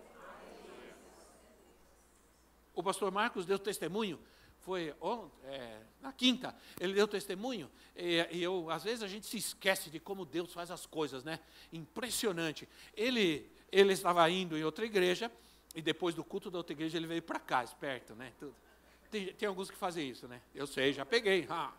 O 2.76 2.82
pastor 2.82 3.10
Marcos 3.10 3.46
deu 3.46 3.58
testemunho, 3.58 4.20
foi 4.60 4.94
é, 5.44 5.78
na 6.02 6.12
quinta, 6.12 6.54
ele 6.78 6.92
deu 6.92 7.08
testemunho, 7.08 7.70
e, 7.96 8.28
e, 8.30 8.42
eu, 8.42 8.70
às 8.70 8.84
vezes 8.84 9.02
a 9.02 9.08
gente 9.08 9.26
se 9.26 9.38
esquece 9.38 9.88
de 9.88 9.98
como 9.98 10.26
Deus 10.26 10.52
faz 10.52 10.70
as 10.70 10.84
coisas, 10.84 11.24
né? 11.24 11.40
Impressionante. 11.72 12.68
Ele, 12.94 13.50
ele 13.72 13.94
estava 13.94 14.28
indo 14.28 14.58
em 14.58 14.62
outra 14.62 14.84
igreja, 14.84 15.32
e 15.74 15.80
depois 15.80 16.14
do 16.14 16.22
culto 16.22 16.50
da 16.50 16.58
outra 16.58 16.74
igreja 16.74 16.98
ele 16.98 17.06
veio 17.06 17.22
para 17.22 17.40
cá, 17.40 17.64
esperto, 17.64 18.14
né? 18.14 18.30
Tem, 19.10 19.32
tem, 19.32 19.48
alguns 19.48 19.70
que 19.70 19.76
fazem 19.76 20.10
isso, 20.10 20.28
né? 20.28 20.42
Eu 20.54 20.66
sei, 20.66 20.92
já 20.92 21.06
peguei. 21.06 21.46
Ah, 21.48 21.72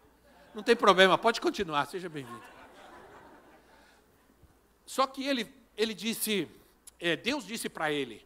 não 0.55 0.63
tem 0.63 0.75
problema, 0.75 1.15
pode 1.15 1.39
continuar, 1.39 1.85
seja 1.85 2.09
bem-vindo. 2.09 2.43
Só 4.83 5.05
que 5.05 5.23
ele, 5.27 5.53
ele 5.75 5.93
disse, 5.93 6.49
é, 6.99 7.15
Deus 7.15 7.45
disse 7.45 7.69
para 7.69 7.91
ele, 7.91 8.25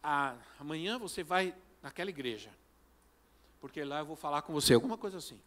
ah, 0.00 0.36
amanhã 0.60 0.96
você 0.96 1.24
vai 1.24 1.52
naquela 1.88 2.10
igreja. 2.10 2.50
Porque 3.60 3.82
lá 3.82 4.00
eu 4.00 4.04
vou 4.04 4.14
falar 4.14 4.42
com 4.42 4.52
você, 4.52 4.74
alguma 4.74 4.98
coisa 4.98 5.16
assim. 5.16 5.40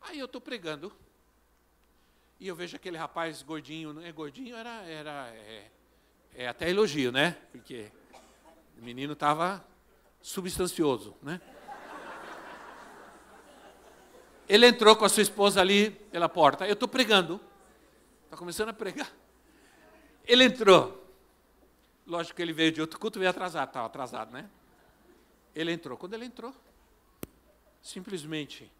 Aí 0.00 0.18
eu 0.18 0.24
estou 0.24 0.40
pregando. 0.40 0.90
E 2.40 2.48
eu 2.48 2.56
vejo 2.56 2.74
aquele 2.74 2.96
rapaz 2.96 3.42
gordinho, 3.42 3.92
não 3.92 4.02
é 4.02 4.10
gordinho, 4.10 4.56
era, 4.56 4.82
era 4.84 5.28
é, 5.34 5.70
é 6.34 6.48
até 6.48 6.68
elogio, 6.70 7.12
né? 7.12 7.36
Porque 7.52 7.92
o 8.78 8.82
menino 8.82 9.12
estava 9.12 9.64
substancioso, 10.20 11.14
né? 11.22 11.40
Ele 14.48 14.66
entrou 14.66 14.96
com 14.96 15.04
a 15.04 15.08
sua 15.08 15.22
esposa 15.22 15.60
ali 15.60 15.90
pela 15.90 16.28
porta. 16.28 16.66
Eu 16.66 16.74
estou 16.74 16.88
pregando. 16.88 17.40
Está 18.24 18.36
começando 18.36 18.70
a 18.70 18.74
pregar. 18.74 19.10
Ele 20.26 20.44
entrou. 20.44 21.02
Lógico 22.06 22.36
que 22.36 22.42
ele 22.42 22.52
veio 22.52 22.72
de 22.72 22.80
outro 22.80 22.98
culto, 22.98 23.18
veio 23.18 23.30
atrasado. 23.30 23.68
Estava 23.68 23.86
atrasado, 23.86 24.32
né? 24.32 24.50
Ele 25.54 25.72
entrou. 25.72 25.96
Quando 25.96 26.14
ele 26.14 26.24
entrou, 26.24 26.54
simplesmente, 27.82 28.70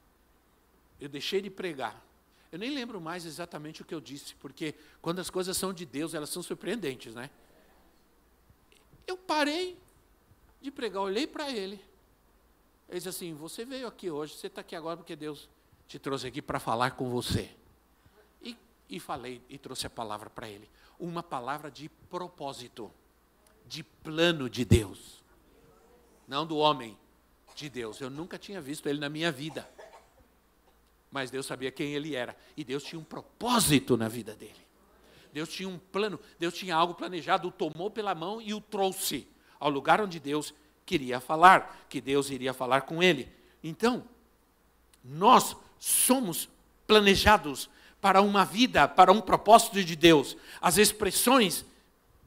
eu 1.00 1.08
deixei 1.08 1.40
de 1.40 1.50
pregar. 1.50 2.02
Eu 2.50 2.58
nem 2.58 2.70
lembro 2.70 3.00
mais 3.00 3.24
exatamente 3.24 3.82
o 3.82 3.84
que 3.84 3.94
eu 3.94 4.00
disse, 4.00 4.34
porque 4.36 4.74
quando 5.00 5.18
as 5.18 5.30
coisas 5.30 5.56
são 5.56 5.72
de 5.72 5.84
Deus, 5.84 6.14
elas 6.14 6.30
são 6.30 6.42
surpreendentes, 6.42 7.14
né? 7.14 7.30
Eu 9.06 9.16
parei 9.16 9.76
de 10.60 10.70
pregar, 10.70 11.02
olhei 11.02 11.26
para 11.26 11.50
ele. 11.50 11.80
Ele 12.88 12.98
disse 12.98 13.08
assim: 13.08 13.34
Você 13.34 13.64
veio 13.64 13.86
aqui 13.86 14.10
hoje, 14.10 14.34
você 14.34 14.46
está 14.46 14.60
aqui 14.60 14.74
agora 14.74 14.96
porque 14.96 15.16
Deus 15.16 15.48
te 15.86 15.98
trouxe 15.98 16.26
aqui 16.26 16.40
para 16.40 16.58
falar 16.58 16.92
com 16.92 17.10
você. 17.10 17.50
E, 18.40 18.56
e 18.88 19.00
falei, 19.00 19.42
e 19.48 19.58
trouxe 19.58 19.86
a 19.86 19.90
palavra 19.90 20.30
para 20.30 20.48
ele. 20.48 20.68
Uma 20.98 21.22
palavra 21.22 21.70
de 21.70 21.88
propósito, 21.88 22.90
de 23.66 23.82
plano 23.82 24.48
de 24.48 24.64
Deus 24.64 25.23
não 26.26 26.46
do 26.46 26.56
homem, 26.56 26.96
de 27.54 27.68
Deus. 27.68 28.00
Eu 28.00 28.10
nunca 28.10 28.38
tinha 28.38 28.60
visto 28.60 28.88
ele 28.88 28.98
na 28.98 29.08
minha 29.08 29.30
vida. 29.30 29.68
Mas 31.10 31.30
Deus 31.30 31.46
sabia 31.46 31.70
quem 31.70 31.94
ele 31.94 32.14
era. 32.14 32.36
E 32.56 32.64
Deus 32.64 32.82
tinha 32.82 32.98
um 32.98 33.04
propósito 33.04 33.96
na 33.96 34.08
vida 34.08 34.34
dele. 34.34 34.64
Deus 35.32 35.48
tinha 35.48 35.68
um 35.68 35.78
plano, 35.78 36.20
Deus 36.38 36.54
tinha 36.54 36.76
algo 36.76 36.94
planejado, 36.94 37.48
o 37.48 37.52
tomou 37.52 37.90
pela 37.90 38.14
mão 38.14 38.40
e 38.40 38.54
o 38.54 38.60
trouxe. 38.60 39.26
ao 39.58 39.70
lugar 39.70 40.00
onde 40.00 40.20
Deus 40.20 40.52
queria 40.84 41.20
falar, 41.20 41.86
que 41.88 42.00
Deus 42.00 42.30
iria 42.30 42.52
falar 42.52 42.82
com 42.82 43.02
ele. 43.02 43.32
Então, 43.62 44.04
nós 45.02 45.56
somos 45.78 46.48
planejados 46.86 47.70
para 48.00 48.20
uma 48.20 48.44
vida, 48.44 48.86
para 48.86 49.10
um 49.10 49.20
propósito 49.20 49.82
de 49.82 49.96
Deus. 49.96 50.36
As 50.60 50.76
expressões 50.76 51.64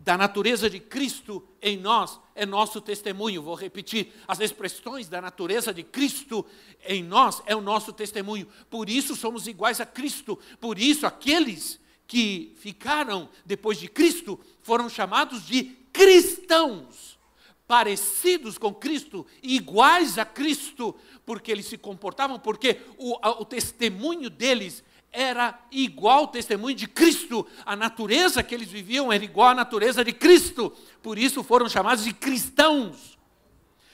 da 0.08 0.18
natureza 0.18 0.70
de 0.70 0.80
Cristo 0.80 1.44
em 1.62 1.76
nós 1.76 2.18
é 2.34 2.46
nosso 2.46 2.80
testemunho. 2.80 3.44
Vou 3.44 3.56
repetir: 3.56 4.14
as 4.26 4.40
expressões 4.40 5.10
da 5.10 5.22
natureza 5.22 5.74
de 5.74 5.84
Cristo 5.84 6.46
em 6.86 7.04
nós 7.04 7.44
é 7.46 7.54
o 7.54 7.60
nosso 7.60 7.92
testemunho. 7.92 8.48
Por 8.70 8.90
isso 8.90 9.18
somos 9.18 9.48
iguais 9.48 9.82
a 9.82 9.86
Cristo. 9.86 10.40
Por 10.62 10.80
isso, 10.80 11.06
aqueles 11.06 11.78
que 12.08 12.56
ficaram 12.56 13.28
depois 13.46 13.78
de 13.78 13.90
Cristo 13.90 14.40
foram 14.62 14.88
chamados 14.88 15.46
de 15.46 15.76
cristãos, 15.92 17.20
parecidos 17.68 18.58
com 18.58 18.74
Cristo, 18.74 19.28
iguais 19.44 20.18
a 20.18 20.24
Cristo, 20.24 20.96
porque 21.26 21.52
eles 21.52 21.66
se 21.66 21.78
comportavam, 21.78 22.40
porque 22.40 22.80
o, 22.98 23.18
o 23.42 23.44
testemunho 23.44 24.30
deles 24.30 24.86
era 25.12 25.60
igual 25.72 26.20
ao 26.20 26.28
testemunho 26.28 26.76
de 26.76 26.88
Cristo. 26.88 27.48
A 27.66 27.76
natureza 27.76 28.44
que 28.44 28.54
eles 28.54 28.70
viviam 28.70 29.12
era 29.12 29.24
igual 29.24 29.50
à 29.50 29.56
natureza 29.56 30.04
de 30.04 30.14
Cristo. 30.14 30.72
Por 31.02 31.18
isso 31.18 31.44
foram 31.44 31.68
chamados 31.68 32.04
de 32.04 32.14
cristãos. 32.14 33.18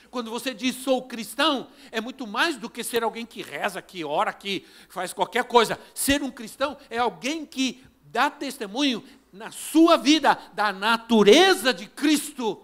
Quando 0.10 0.30
você 0.30 0.54
diz 0.54 0.76
sou 0.76 1.02
cristão, 1.08 1.68
é 1.92 2.00
muito 2.00 2.28
mais 2.28 2.58
do 2.58 2.70
que 2.70 2.84
ser 2.84 3.04
alguém 3.04 3.26
que 3.26 3.42
reza, 3.42 3.82
que 3.82 4.04
ora, 4.04 4.32
que 4.32 4.66
faz 4.88 5.12
qualquer 5.12 5.44
coisa. 5.46 5.80
Ser 5.94 6.22
um 6.22 6.30
cristão 6.30 6.78
é 6.90 7.00
alguém 7.00 7.46
que 7.46 7.84
dá 8.12 8.30
testemunho 8.30 9.04
na 9.32 9.50
sua 9.50 9.98
vida 9.98 10.40
da 10.54 10.72
natureza 10.72 11.74
de 11.74 11.88
Cristo 11.88 12.64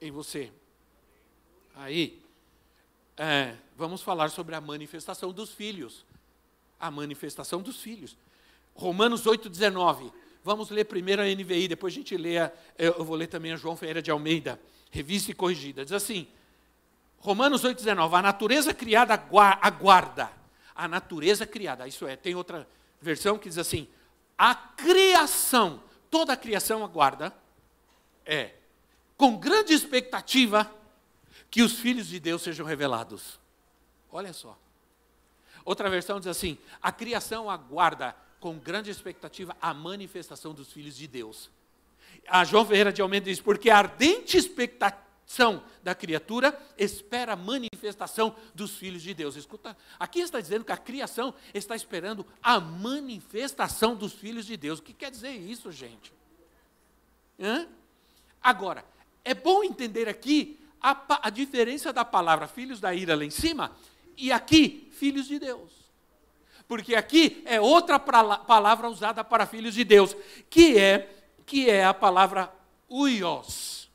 em 0.00 0.10
você. 0.10 0.52
Aí, 1.74 2.20
é, 3.22 3.54
vamos 3.76 4.00
falar 4.00 4.30
sobre 4.30 4.54
a 4.54 4.62
manifestação 4.62 5.30
dos 5.30 5.52
filhos. 5.52 6.06
A 6.80 6.90
manifestação 6.90 7.60
dos 7.60 7.82
filhos. 7.82 8.16
Romanos 8.74 9.26
8,19. 9.26 10.10
Vamos 10.42 10.70
ler 10.70 10.84
primeiro 10.84 11.20
a 11.20 11.26
NVI, 11.26 11.68
depois 11.68 11.92
a 11.92 11.96
gente 11.96 12.16
lê, 12.16 12.38
a, 12.38 12.50
eu 12.78 13.04
vou 13.04 13.14
ler 13.14 13.26
também 13.26 13.52
a 13.52 13.56
João 13.56 13.76
Ferreira 13.76 14.00
de 14.00 14.10
Almeida, 14.10 14.58
revista 14.90 15.30
e 15.30 15.34
corrigida. 15.34 15.84
Diz 15.84 15.92
assim, 15.92 16.26
Romanos 17.18 17.62
8,19, 17.62 18.18
a 18.18 18.22
natureza 18.22 18.72
criada 18.72 19.12
aguarda. 19.12 20.32
A 20.74 20.88
natureza 20.88 21.46
criada, 21.46 21.86
isso 21.86 22.06
é, 22.06 22.16
tem 22.16 22.34
outra 22.34 22.66
versão 23.02 23.36
que 23.36 23.50
diz 23.50 23.58
assim, 23.58 23.86
a 24.38 24.54
criação, 24.54 25.82
toda 26.10 26.32
a 26.32 26.36
criação 26.38 26.82
aguarda, 26.82 27.34
é, 28.24 28.54
com 29.18 29.36
grande 29.36 29.74
expectativa, 29.74 30.74
que 31.50 31.62
os 31.62 31.78
filhos 31.78 32.06
de 32.06 32.20
Deus 32.20 32.42
sejam 32.42 32.64
revelados. 32.64 33.40
Olha 34.10 34.32
só. 34.32 34.56
Outra 35.64 35.90
versão 35.90 36.18
diz 36.18 36.28
assim: 36.28 36.56
a 36.80 36.92
criação 36.92 37.50
aguarda 37.50 38.14
com 38.38 38.58
grande 38.58 38.90
expectativa 38.90 39.56
a 39.60 39.74
manifestação 39.74 40.54
dos 40.54 40.72
filhos 40.72 40.96
de 40.96 41.06
Deus. 41.06 41.50
A 42.28 42.44
João 42.44 42.64
Ferreira 42.64 42.92
de 42.92 43.02
Almeida 43.02 43.26
diz: 43.26 43.40
porque 43.40 43.70
a 43.70 43.78
ardente 43.78 44.36
expectação 44.36 45.62
da 45.82 45.94
criatura 45.94 46.58
espera 46.76 47.34
a 47.34 47.36
manifestação 47.36 48.34
dos 48.54 48.76
filhos 48.76 49.02
de 49.02 49.14
Deus. 49.14 49.36
Escuta, 49.36 49.76
aqui 49.98 50.20
está 50.20 50.40
dizendo 50.40 50.64
que 50.64 50.72
a 50.72 50.76
criação 50.76 51.34
está 51.52 51.76
esperando 51.76 52.26
a 52.42 52.58
manifestação 52.58 53.94
dos 53.94 54.12
filhos 54.12 54.46
de 54.46 54.56
Deus. 54.56 54.78
O 54.78 54.82
que 54.82 54.92
quer 54.92 55.10
dizer 55.10 55.32
isso, 55.32 55.70
gente? 55.70 56.12
Hã? 57.38 57.68
Agora, 58.42 58.84
é 59.24 59.34
bom 59.34 59.62
entender 59.62 60.08
aqui 60.08 60.59
a, 60.80 60.96
a 61.22 61.30
diferença 61.30 61.92
da 61.92 62.04
palavra 62.04 62.46
filhos 62.46 62.80
da 62.80 62.94
ira 62.94 63.14
lá 63.14 63.24
em 63.24 63.30
cima 63.30 63.76
e 64.16 64.30
aqui, 64.32 64.88
filhos 64.92 65.26
de 65.26 65.38
Deus. 65.38 65.70
Porque 66.68 66.94
aqui 66.94 67.42
é 67.46 67.60
outra 67.60 67.98
palavra 67.98 68.88
usada 68.88 69.24
para 69.24 69.46
filhos 69.46 69.74
de 69.74 69.82
Deus, 69.82 70.14
que 70.48 70.78
é 70.78 71.16
que 71.46 71.68
é 71.68 71.84
a 71.84 71.92
palavra 71.92 72.52
uios, 72.88 73.90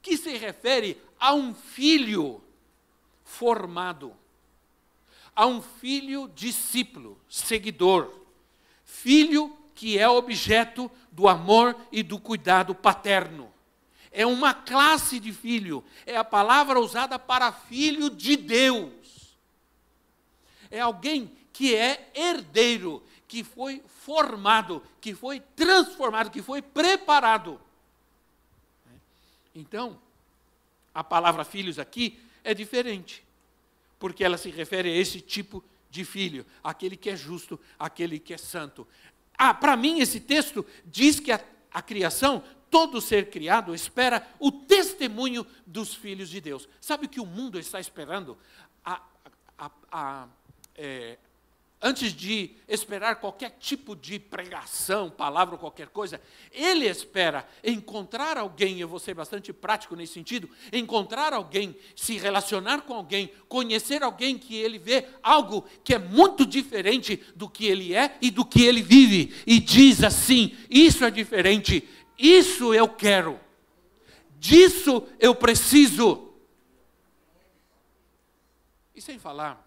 que 0.00 0.16
se 0.16 0.34
refere 0.38 0.98
a 1.20 1.34
um 1.34 1.52
filho 1.52 2.42
formado, 3.22 4.14
a 5.34 5.46
um 5.46 5.60
filho 5.60 6.30
discípulo, 6.34 7.20
seguidor, 7.28 8.10
filho 8.82 9.54
que 9.74 9.98
é 9.98 10.08
objeto 10.08 10.90
do 11.12 11.28
amor 11.28 11.76
e 11.92 12.02
do 12.02 12.18
cuidado 12.18 12.74
paterno 12.74 13.52
é 14.16 14.24
uma 14.24 14.54
classe 14.54 15.20
de 15.20 15.30
filho, 15.30 15.84
é 16.06 16.16
a 16.16 16.24
palavra 16.24 16.80
usada 16.80 17.18
para 17.18 17.52
filho 17.52 18.08
de 18.08 18.34
Deus. 18.34 19.36
É 20.70 20.80
alguém 20.80 21.30
que 21.52 21.74
é 21.76 22.10
herdeiro, 22.14 23.02
que 23.28 23.44
foi 23.44 23.82
formado, 24.04 24.82
que 25.02 25.14
foi 25.14 25.38
transformado, 25.54 26.30
que 26.30 26.40
foi 26.40 26.62
preparado. 26.62 27.60
Então, 29.54 30.00
a 30.94 31.04
palavra 31.04 31.44
filhos 31.44 31.78
aqui 31.78 32.18
é 32.42 32.54
diferente, 32.54 33.22
porque 33.98 34.24
ela 34.24 34.38
se 34.38 34.48
refere 34.48 34.90
a 34.90 34.96
esse 34.96 35.20
tipo 35.20 35.62
de 35.90 36.06
filho, 36.06 36.46
aquele 36.64 36.96
que 36.96 37.10
é 37.10 37.16
justo, 37.16 37.60
aquele 37.78 38.18
que 38.18 38.32
é 38.32 38.38
santo. 38.38 38.88
Ah, 39.36 39.52
para 39.52 39.76
mim 39.76 40.00
esse 40.00 40.20
texto 40.20 40.64
diz 40.86 41.20
que 41.20 41.30
a, 41.30 41.44
a 41.70 41.82
criação 41.82 42.42
todo 42.70 43.00
ser 43.00 43.30
criado 43.30 43.74
espera 43.74 44.26
o 44.38 44.50
testemunho 44.50 45.46
dos 45.66 45.94
filhos 45.94 46.28
de 46.28 46.40
Deus. 46.40 46.68
Sabe 46.80 47.06
o 47.06 47.08
que 47.08 47.20
o 47.20 47.26
mundo 47.26 47.58
está 47.58 47.80
esperando? 47.80 48.36
A, 48.84 49.02
a, 49.58 49.70
a, 49.90 50.28
é, 50.74 51.18
antes 51.80 52.12
de 52.12 52.50
esperar 52.66 53.16
qualquer 53.16 53.50
tipo 53.60 53.94
de 53.94 54.18
pregação, 54.18 55.10
palavra 55.10 55.54
ou 55.54 55.58
qualquer 55.58 55.88
coisa, 55.88 56.20
ele 56.50 56.86
espera 56.86 57.46
encontrar 57.62 58.38
alguém, 58.38 58.80
eu 58.80 58.88
vou 58.88 58.98
ser 58.98 59.14
bastante 59.14 59.52
prático 59.52 59.94
nesse 59.94 60.14
sentido, 60.14 60.48
encontrar 60.72 61.32
alguém, 61.32 61.76
se 61.94 62.18
relacionar 62.18 62.82
com 62.82 62.94
alguém, 62.94 63.30
conhecer 63.48 64.02
alguém 64.02 64.38
que 64.38 64.56
ele 64.56 64.78
vê 64.78 65.06
algo 65.22 65.64
que 65.84 65.94
é 65.94 65.98
muito 65.98 66.46
diferente 66.46 67.22
do 67.34 67.48
que 67.48 67.66
ele 67.66 67.94
é 67.94 68.16
e 68.20 68.30
do 68.30 68.44
que 68.44 68.62
ele 68.62 68.82
vive, 68.82 69.34
e 69.46 69.60
diz 69.60 70.02
assim: 70.02 70.56
Isso 70.70 71.04
é 71.04 71.10
diferente, 71.10 71.86
isso 72.18 72.72
eu 72.74 72.88
quero. 72.88 73.38
Disso 74.38 75.06
eu 75.18 75.34
preciso. 75.34 76.32
E 78.94 79.00
sem 79.00 79.18
falar, 79.18 79.66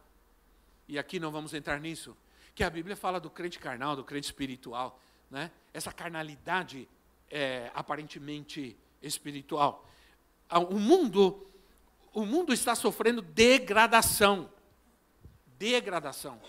e 0.87 0.97
aqui 0.97 1.19
não 1.19 1.31
vamos 1.31 1.53
entrar 1.53 1.79
nisso, 1.79 2.17
que 2.55 2.63
a 2.63 2.69
Bíblia 2.69 2.95
fala 2.95 3.19
do 3.19 3.29
crente 3.29 3.59
carnal, 3.59 3.95
do 3.95 4.03
crente 4.03 4.25
espiritual, 4.25 4.99
né? 5.29 5.51
Essa 5.73 5.93
carnalidade 5.93 6.87
é, 7.29 7.71
aparentemente 7.75 8.75
espiritual. 9.01 9.87
Ah, 10.49 10.59
o 10.59 10.79
mundo, 10.79 11.47
o 12.11 12.25
mundo 12.25 12.53
está 12.53 12.73
sofrendo 12.73 13.21
degradação. 13.21 14.51
Degradação. 15.57 16.41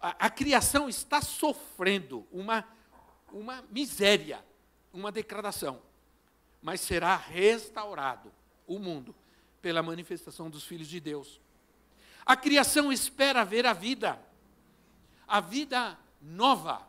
A, 0.00 0.26
a 0.26 0.30
criação 0.30 0.88
está 0.88 1.20
sofrendo 1.20 2.26
uma, 2.32 2.66
uma 3.32 3.64
miséria 3.70 4.44
uma 4.92 5.12
degradação, 5.12 5.80
mas 6.62 6.80
será 6.80 7.16
restaurado 7.16 8.32
o 8.66 8.78
mundo 8.78 9.14
pela 9.60 9.82
manifestação 9.82 10.48
dos 10.48 10.64
filhos 10.64 10.88
de 10.88 11.00
Deus. 11.00 11.40
A 12.24 12.36
criação 12.36 12.92
espera 12.92 13.44
ver 13.44 13.66
a 13.66 13.72
vida, 13.72 14.18
a 15.26 15.40
vida 15.40 15.98
nova. 16.20 16.86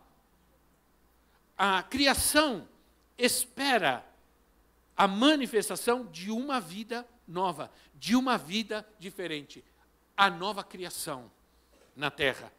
A 1.58 1.84
criação 1.84 2.68
espera 3.18 4.06
a 4.96 5.08
manifestação 5.08 6.06
de 6.06 6.32
uma 6.32 6.60
vida 6.60 7.08
nova, 7.28 7.72
de 7.94 8.16
uma 8.16 8.38
vida 8.38 8.88
diferente, 8.98 9.64
a 10.16 10.30
nova 10.30 10.64
criação 10.64 11.32
na 11.96 12.10
terra. 12.10 12.52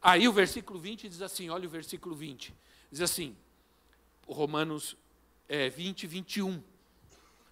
Aí 0.00 0.28
o 0.28 0.32
versículo 0.32 0.78
20 0.78 1.08
diz 1.08 1.22
assim: 1.22 1.50
olha 1.50 1.66
o 1.66 1.70
versículo 1.70 2.14
20, 2.14 2.54
diz 2.90 3.00
assim: 3.00 3.36
Romanos 4.26 4.96
é, 5.48 5.68
20, 5.68 6.06
21. 6.06 6.62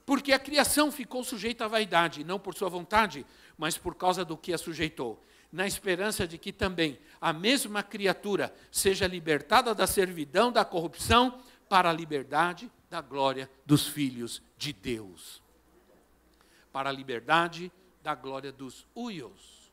Porque 0.04 0.32
a 0.32 0.38
criação 0.38 0.90
ficou 0.90 1.22
sujeita 1.22 1.64
à 1.64 1.68
vaidade, 1.68 2.24
não 2.24 2.38
por 2.38 2.54
sua 2.54 2.68
vontade, 2.68 3.24
mas 3.56 3.78
por 3.78 3.94
causa 3.94 4.24
do 4.24 4.36
que 4.36 4.52
a 4.52 4.58
sujeitou, 4.58 5.22
na 5.50 5.66
esperança 5.66 6.26
de 6.26 6.38
que 6.38 6.52
também 6.52 6.98
a 7.20 7.32
mesma 7.32 7.82
criatura 7.82 8.54
seja 8.70 9.06
libertada 9.06 9.74
da 9.74 9.86
servidão, 9.86 10.50
da 10.50 10.64
corrupção, 10.64 11.40
para 11.68 11.88
a 11.88 11.92
liberdade 11.92 12.70
da 12.90 13.00
glória 13.00 13.50
dos 13.64 13.86
filhos 13.86 14.42
de 14.58 14.72
Deus. 14.72 15.40
Para 16.70 16.90
a 16.90 16.92
liberdade 16.92 17.72
da 18.02 18.14
glória 18.14 18.52
dos 18.52 18.86
uios, 18.94 19.72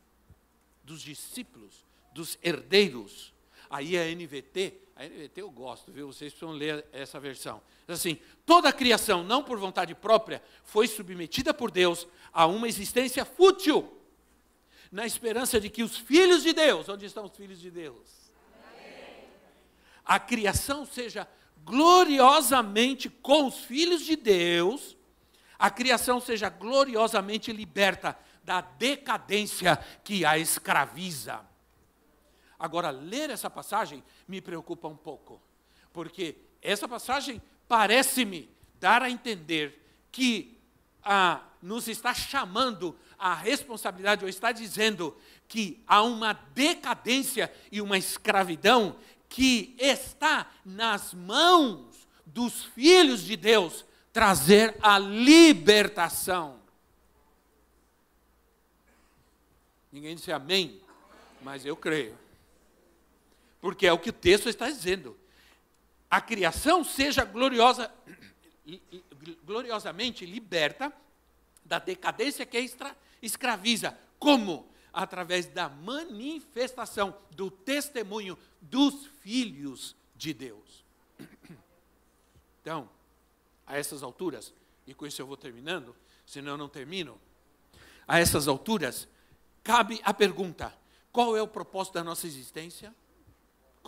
dos 0.83 1.01
discípulos, 1.01 1.85
dos 2.13 2.37
herdeiros. 2.41 3.33
Aí 3.69 3.97
a 3.97 4.03
NVT, 4.15 4.81
a 4.95 5.05
NVT 5.05 5.41
eu 5.41 5.51
gosto, 5.51 5.91
viu? 5.91 6.07
Vocês 6.07 6.33
precisam 6.33 6.55
ler 6.55 6.85
essa 6.91 7.19
versão. 7.19 7.61
Assim, 7.87 8.17
toda 8.45 8.69
a 8.69 8.73
criação, 8.73 9.23
não 9.23 9.43
por 9.43 9.59
vontade 9.59 9.93
própria, 9.93 10.41
foi 10.63 10.87
submetida 10.87 11.53
por 11.53 11.69
Deus 11.69 12.07
a 12.33 12.45
uma 12.47 12.67
existência 12.67 13.23
fútil, 13.23 13.95
na 14.91 15.05
esperança 15.05 15.59
de 15.59 15.69
que 15.69 15.83
os 15.83 15.95
filhos 15.95 16.41
de 16.41 16.51
Deus, 16.51 16.89
onde 16.89 17.05
estão 17.05 17.25
os 17.25 17.35
filhos 17.35 17.59
de 17.59 17.69
Deus? 17.69 18.31
A 20.03 20.19
criação 20.19 20.85
seja 20.85 21.27
gloriosamente 21.63 23.09
com 23.09 23.45
os 23.45 23.59
filhos 23.59 24.03
de 24.03 24.15
Deus, 24.15 24.97
a 25.59 25.69
criação 25.69 26.19
seja 26.19 26.49
gloriosamente 26.49 27.51
liberta 27.51 28.17
da 28.43 28.61
decadência 28.61 29.77
que 30.03 30.25
a 30.25 30.39
escraviza. 30.39 31.47
Agora, 32.59 32.89
ler 32.89 33.29
essa 33.29 33.49
passagem 33.49 34.03
me 34.27 34.41
preocupa 34.41 34.87
um 34.89 34.97
pouco, 34.97 35.41
porque 35.93 36.35
essa 36.61 36.87
passagem 36.87 37.41
parece-me 37.67 38.49
dar 38.79 39.01
a 39.01 39.09
entender 39.09 39.81
que 40.11 40.57
ah, 41.01 41.41
nos 41.61 41.87
está 41.87 42.13
chamando 42.13 42.97
a 43.17 43.33
responsabilidade, 43.33 44.23
ou 44.23 44.29
está 44.29 44.51
dizendo 44.51 45.15
que 45.47 45.81
há 45.87 46.03
uma 46.03 46.33
decadência 46.33 47.51
e 47.71 47.81
uma 47.81 47.97
escravidão 47.97 48.95
que 49.27 49.75
está 49.77 50.51
nas 50.65 51.13
mãos 51.13 52.07
dos 52.25 52.63
filhos 52.63 53.21
de 53.21 53.35
Deus 53.35 53.85
trazer 54.11 54.77
a 54.81 54.97
libertação. 54.97 56.59
Ninguém 59.91 60.15
disse 60.15 60.31
amém, 60.31 60.81
mas 61.41 61.65
eu 61.65 61.75
creio. 61.75 62.17
Porque 63.61 63.85
é 63.85 63.93
o 63.93 63.99
que 63.99 64.09
o 64.09 64.13
texto 64.13 64.49
está 64.49 64.69
dizendo. 64.69 65.17
A 66.09 66.19
criação 66.19 66.83
seja 66.83 67.23
gloriosa, 67.23 67.91
gloriosamente 69.43 70.25
liberta 70.25 70.91
da 71.63 71.77
decadência 71.77 72.45
que 72.45 72.57
a 72.57 72.95
escraviza. 73.21 73.97
Como? 74.17 74.67
Através 74.91 75.45
da 75.45 75.69
manifestação 75.69 77.15
do 77.31 77.51
testemunho 77.51 78.37
dos 78.59 79.05
filhos 79.21 79.95
de 80.15 80.33
Deus. 80.33 80.83
Então, 82.61 82.89
a 83.65 83.77
essas 83.77 84.03
alturas, 84.03 84.53
e 84.85 84.93
com 84.93 85.07
isso 85.07 85.21
eu 85.21 85.25
vou 85.25 85.37
terminando, 85.37 85.95
senão 86.25 86.51
eu 86.51 86.57
não 86.57 86.67
termino. 86.67 87.19
A 88.07 88.19
essas 88.19 88.47
alturas, 88.47 89.07
cabe 89.63 90.01
a 90.03 90.13
pergunta: 90.13 90.77
qual 91.11 91.37
é 91.37 91.41
o 91.41 91.47
propósito 91.47 91.93
da 91.93 92.03
nossa 92.03 92.27
existência? 92.27 92.93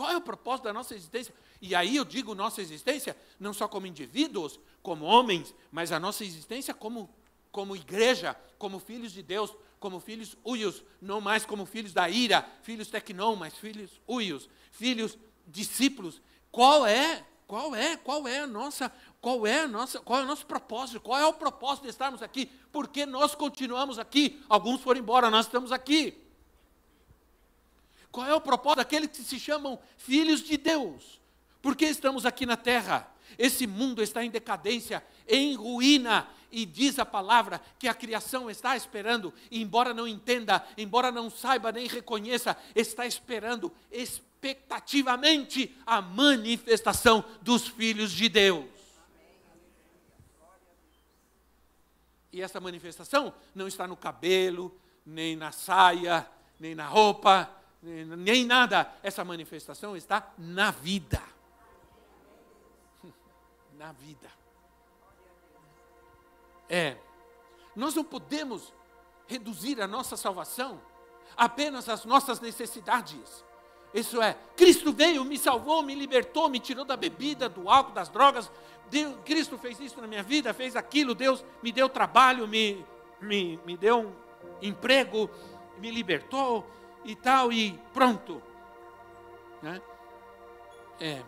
Qual 0.01 0.11
é 0.11 0.17
o 0.17 0.21
propósito 0.21 0.63
da 0.63 0.73
nossa 0.73 0.95
existência? 0.95 1.31
E 1.61 1.75
aí 1.75 1.95
eu 1.95 2.03
digo 2.03 2.33
nossa 2.33 2.59
existência 2.59 3.15
não 3.39 3.53
só 3.53 3.67
como 3.67 3.85
indivíduos, 3.85 4.59
como 4.81 5.05
homens, 5.05 5.53
mas 5.71 5.91
a 5.91 5.99
nossa 5.99 6.25
existência 6.25 6.73
como, 6.73 7.07
como 7.51 7.75
igreja, 7.75 8.35
como 8.57 8.79
filhos 8.79 9.11
de 9.11 9.21
Deus, 9.21 9.55
como 9.79 9.99
filhos 9.99 10.35
uios, 10.43 10.83
não 10.99 11.21
mais 11.21 11.45
como 11.45 11.67
filhos 11.67 11.93
da 11.93 12.09
ira, 12.09 12.43
filhos 12.63 12.87
tecnon, 12.87 13.35
mas 13.35 13.53
filhos 13.53 14.01
uios, 14.09 14.49
filhos 14.71 15.15
discípulos. 15.45 16.19
Qual 16.51 16.83
é? 16.83 17.23
Qual 17.45 17.75
é? 17.75 17.95
Qual 17.95 18.27
é 18.27 18.39
a 18.39 18.47
nossa? 18.47 18.91
Qual 19.21 19.45
é 19.45 19.67
nossa? 19.67 19.99
Qual 19.99 20.19
é 20.19 20.23
o 20.23 20.27
nosso 20.27 20.47
propósito? 20.47 20.99
Qual 20.99 21.19
é 21.19 21.27
o 21.27 21.33
propósito 21.33 21.83
de 21.83 21.89
estarmos 21.89 22.23
aqui? 22.23 22.47
Por 22.71 22.87
que 22.87 23.05
nós 23.05 23.35
continuamos 23.35 23.99
aqui? 23.99 24.41
Alguns 24.49 24.81
foram 24.81 24.99
embora, 24.99 25.29
nós 25.29 25.45
estamos 25.45 25.71
aqui. 25.71 26.19
Qual 28.11 28.27
é 28.27 28.35
o 28.35 28.41
propósito 28.41 28.77
daqueles 28.77 29.09
que 29.09 29.23
se 29.23 29.39
chamam 29.39 29.79
filhos 29.97 30.41
de 30.41 30.57
Deus? 30.57 31.21
Por 31.61 31.75
que 31.75 31.85
estamos 31.85 32.25
aqui 32.25 32.45
na 32.45 32.57
terra? 32.57 33.09
Esse 33.37 33.65
mundo 33.65 34.03
está 34.03 34.23
em 34.25 34.29
decadência, 34.29 35.03
em 35.27 35.55
ruína, 35.55 36.27
e 36.51 36.65
diz 36.65 36.99
a 36.99 37.05
palavra 37.05 37.61
que 37.79 37.87
a 37.87 37.93
criação 37.93 38.49
está 38.49 38.75
esperando, 38.75 39.33
e 39.49 39.61
embora 39.61 39.93
não 39.93 40.05
entenda, 40.05 40.65
embora 40.77 41.09
não 41.09 41.29
saiba 41.29 41.71
nem 41.71 41.87
reconheça, 41.87 42.57
está 42.75 43.05
esperando 43.05 43.71
expectativamente 43.89 45.73
a 45.85 46.01
manifestação 46.01 47.23
dos 47.41 47.67
filhos 47.67 48.11
de 48.11 48.27
Deus. 48.27 48.65
E 52.33 52.41
essa 52.41 52.59
manifestação 52.59 53.33
não 53.55 53.67
está 53.67 53.87
no 53.87 53.95
cabelo, 53.95 54.77
nem 55.05 55.35
na 55.35 55.51
saia, 55.51 56.27
nem 56.59 56.75
na 56.75 56.87
roupa, 56.87 57.49
nem 57.81 58.45
nada. 58.45 58.93
Essa 59.01 59.23
manifestação 59.25 59.97
está 59.97 60.31
na 60.37 60.71
vida. 60.71 61.21
Na 63.77 63.91
vida. 63.91 64.29
É. 66.69 66.95
Nós 67.75 67.95
não 67.95 68.03
podemos 68.03 68.73
reduzir 69.27 69.81
a 69.81 69.87
nossa 69.87 70.15
salvação 70.15 70.79
apenas 71.35 71.89
às 71.89 72.05
nossas 72.05 72.39
necessidades. 72.39 73.43
Isso 73.93 74.21
é, 74.21 74.37
Cristo 74.55 74.93
veio, 74.93 75.25
me 75.25 75.37
salvou, 75.37 75.81
me 75.81 75.95
libertou, 75.95 76.49
me 76.49 76.59
tirou 76.59 76.85
da 76.85 76.95
bebida, 76.95 77.49
do 77.49 77.69
álcool, 77.69 77.93
das 77.93 78.09
drogas. 78.09 78.51
Deus, 78.89 79.15
Cristo 79.25 79.57
fez 79.57 79.79
isso 79.79 79.99
na 79.99 80.07
minha 80.07 80.23
vida, 80.23 80.53
fez 80.53 80.75
aquilo. 80.75 81.15
Deus 81.15 81.43
me 81.63 81.71
deu 81.71 81.89
trabalho, 81.89 82.47
me, 82.47 82.85
me, 83.19 83.59
me 83.65 83.75
deu 83.75 84.01
um 84.01 84.13
emprego, 84.61 85.29
me 85.79 85.91
libertou 85.91 86.65
e 87.03 87.15
tal, 87.15 87.51
e 87.51 87.79
pronto. 87.93 88.41
Né? 89.61 89.81
É. 90.99 91.21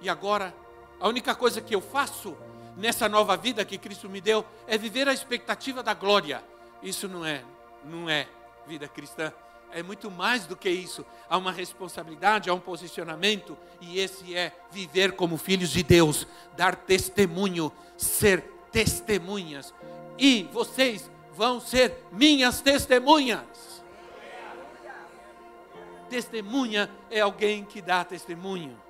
E 0.00 0.08
agora, 0.08 0.54
a 1.00 1.08
única 1.08 1.34
coisa 1.34 1.60
que 1.60 1.74
eu 1.74 1.80
faço 1.80 2.36
nessa 2.76 3.08
nova 3.08 3.36
vida 3.36 3.64
que 3.64 3.78
Cristo 3.78 4.08
me 4.08 4.20
deu 4.20 4.44
é 4.66 4.76
viver 4.76 5.08
a 5.08 5.12
expectativa 5.12 5.82
da 5.82 5.94
glória. 5.94 6.42
Isso 6.82 7.08
não 7.08 7.24
é, 7.24 7.42
não 7.84 8.08
é 8.08 8.28
vida 8.66 8.86
cristã. 8.88 9.32
É 9.72 9.82
muito 9.82 10.10
mais 10.10 10.46
do 10.46 10.56
que 10.56 10.70
isso. 10.70 11.04
Há 11.28 11.36
uma 11.36 11.52
responsabilidade, 11.52 12.48
há 12.48 12.54
um 12.54 12.60
posicionamento, 12.60 13.56
e 13.80 13.98
esse 13.98 14.34
é 14.34 14.52
viver 14.70 15.12
como 15.12 15.36
filhos 15.36 15.70
de 15.70 15.82
Deus, 15.82 16.26
dar 16.56 16.76
testemunho, 16.76 17.72
ser 17.96 18.42
testemunhas. 18.70 19.74
E 20.18 20.44
vocês 20.52 21.10
vão 21.34 21.60
ser 21.60 22.06
minhas 22.12 22.60
testemunhas. 22.60 23.84
Testemunha 26.08 26.90
é 27.10 27.20
alguém 27.20 27.64
que 27.64 27.82
dá 27.82 28.04
testemunho. 28.04 28.80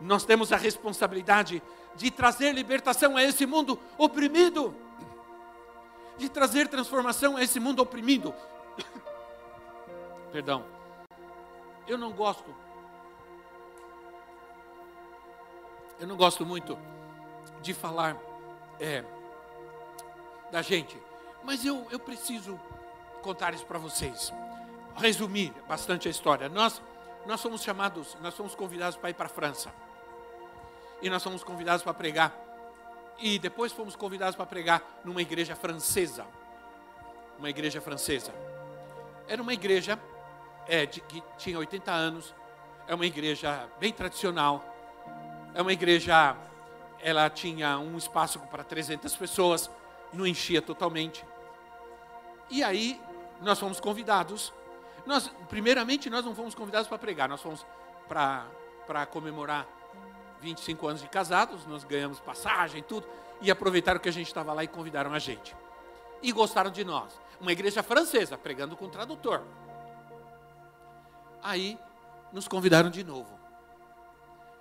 Nós 0.00 0.24
temos 0.24 0.52
a 0.52 0.56
responsabilidade 0.56 1.62
de 1.94 2.10
trazer 2.10 2.52
libertação 2.52 3.16
a 3.16 3.22
esse 3.22 3.44
mundo 3.46 3.78
oprimido, 3.98 4.74
de 6.16 6.28
trazer 6.28 6.68
transformação 6.68 7.36
a 7.36 7.42
esse 7.42 7.60
mundo 7.60 7.80
oprimido. 7.80 8.34
Perdão, 10.32 10.64
eu 11.86 11.98
não 11.98 12.12
gosto, 12.12 12.54
eu 15.98 16.06
não 16.06 16.16
gosto 16.16 16.46
muito 16.46 16.78
de 17.60 17.74
falar 17.74 18.16
é, 18.78 19.04
da 20.50 20.62
gente, 20.62 20.96
mas 21.44 21.64
eu, 21.64 21.86
eu 21.90 21.98
preciso 21.98 22.58
contar 23.22 23.52
isso 23.52 23.66
para 23.66 23.78
vocês 23.78 24.32
resumir 25.00 25.52
bastante 25.66 26.06
a 26.06 26.10
história. 26.10 26.48
Nós, 26.48 26.80
nós 27.26 27.42
fomos 27.42 27.62
chamados, 27.62 28.16
nós 28.20 28.34
fomos 28.36 28.54
convidados 28.54 28.96
para 28.96 29.10
ir 29.10 29.14
para 29.14 29.26
a 29.26 29.30
França. 29.30 29.72
E 31.02 31.08
nós 31.08 31.22
fomos 31.22 31.42
convidados 31.42 31.82
para 31.82 31.94
pregar. 31.94 32.32
E 33.18 33.38
depois 33.38 33.72
fomos 33.72 33.96
convidados 33.96 34.36
para 34.36 34.46
pregar 34.46 34.82
numa 35.04 35.22
igreja 35.22 35.56
francesa. 35.56 36.26
Uma 37.38 37.50
igreja 37.50 37.80
francesa. 37.80 38.32
Era 39.26 39.40
uma 39.40 39.52
igreja 39.52 39.98
é, 40.68 40.86
de, 40.86 41.00
que 41.00 41.22
tinha 41.38 41.58
80 41.58 41.90
anos. 41.90 42.34
É 42.86 42.94
uma 42.94 43.06
igreja 43.06 43.68
bem 43.78 43.92
tradicional. 43.92 44.64
É 45.54 45.62
uma 45.62 45.72
igreja, 45.72 46.36
ela 47.00 47.28
tinha 47.30 47.78
um 47.78 47.96
espaço 47.96 48.38
para 48.38 48.62
300 48.62 49.16
pessoas. 49.16 49.70
Não 50.12 50.26
enchia 50.26 50.60
totalmente. 50.60 51.24
E 52.50 52.62
aí 52.62 53.00
nós 53.40 53.58
fomos 53.58 53.80
convidados 53.80 54.52
nós, 55.06 55.30
primeiramente, 55.48 56.10
nós 56.10 56.24
não 56.24 56.34
fomos 56.34 56.54
convidados 56.54 56.88
para 56.88 56.98
pregar, 56.98 57.28
nós 57.28 57.40
fomos 57.40 57.64
para 58.08 59.06
comemorar 59.06 59.66
25 60.40 60.86
anos 60.86 61.02
de 61.02 61.08
casados, 61.08 61.66
nós 61.66 61.84
ganhamos 61.84 62.18
passagem, 62.20 62.82
tudo, 62.82 63.06
e 63.40 63.50
aproveitaram 63.50 64.00
que 64.00 64.08
a 64.08 64.12
gente 64.12 64.26
estava 64.26 64.52
lá 64.52 64.64
e 64.64 64.68
convidaram 64.68 65.12
a 65.12 65.18
gente. 65.18 65.56
E 66.22 66.32
gostaram 66.32 66.70
de 66.70 66.84
nós. 66.84 67.20
Uma 67.40 67.52
igreja 67.52 67.82
francesa, 67.82 68.36
pregando 68.36 68.76
com 68.76 68.88
tradutor. 68.88 69.42
Aí, 71.42 71.78
nos 72.32 72.46
convidaram 72.46 72.90
de 72.90 73.02
novo. 73.02 73.38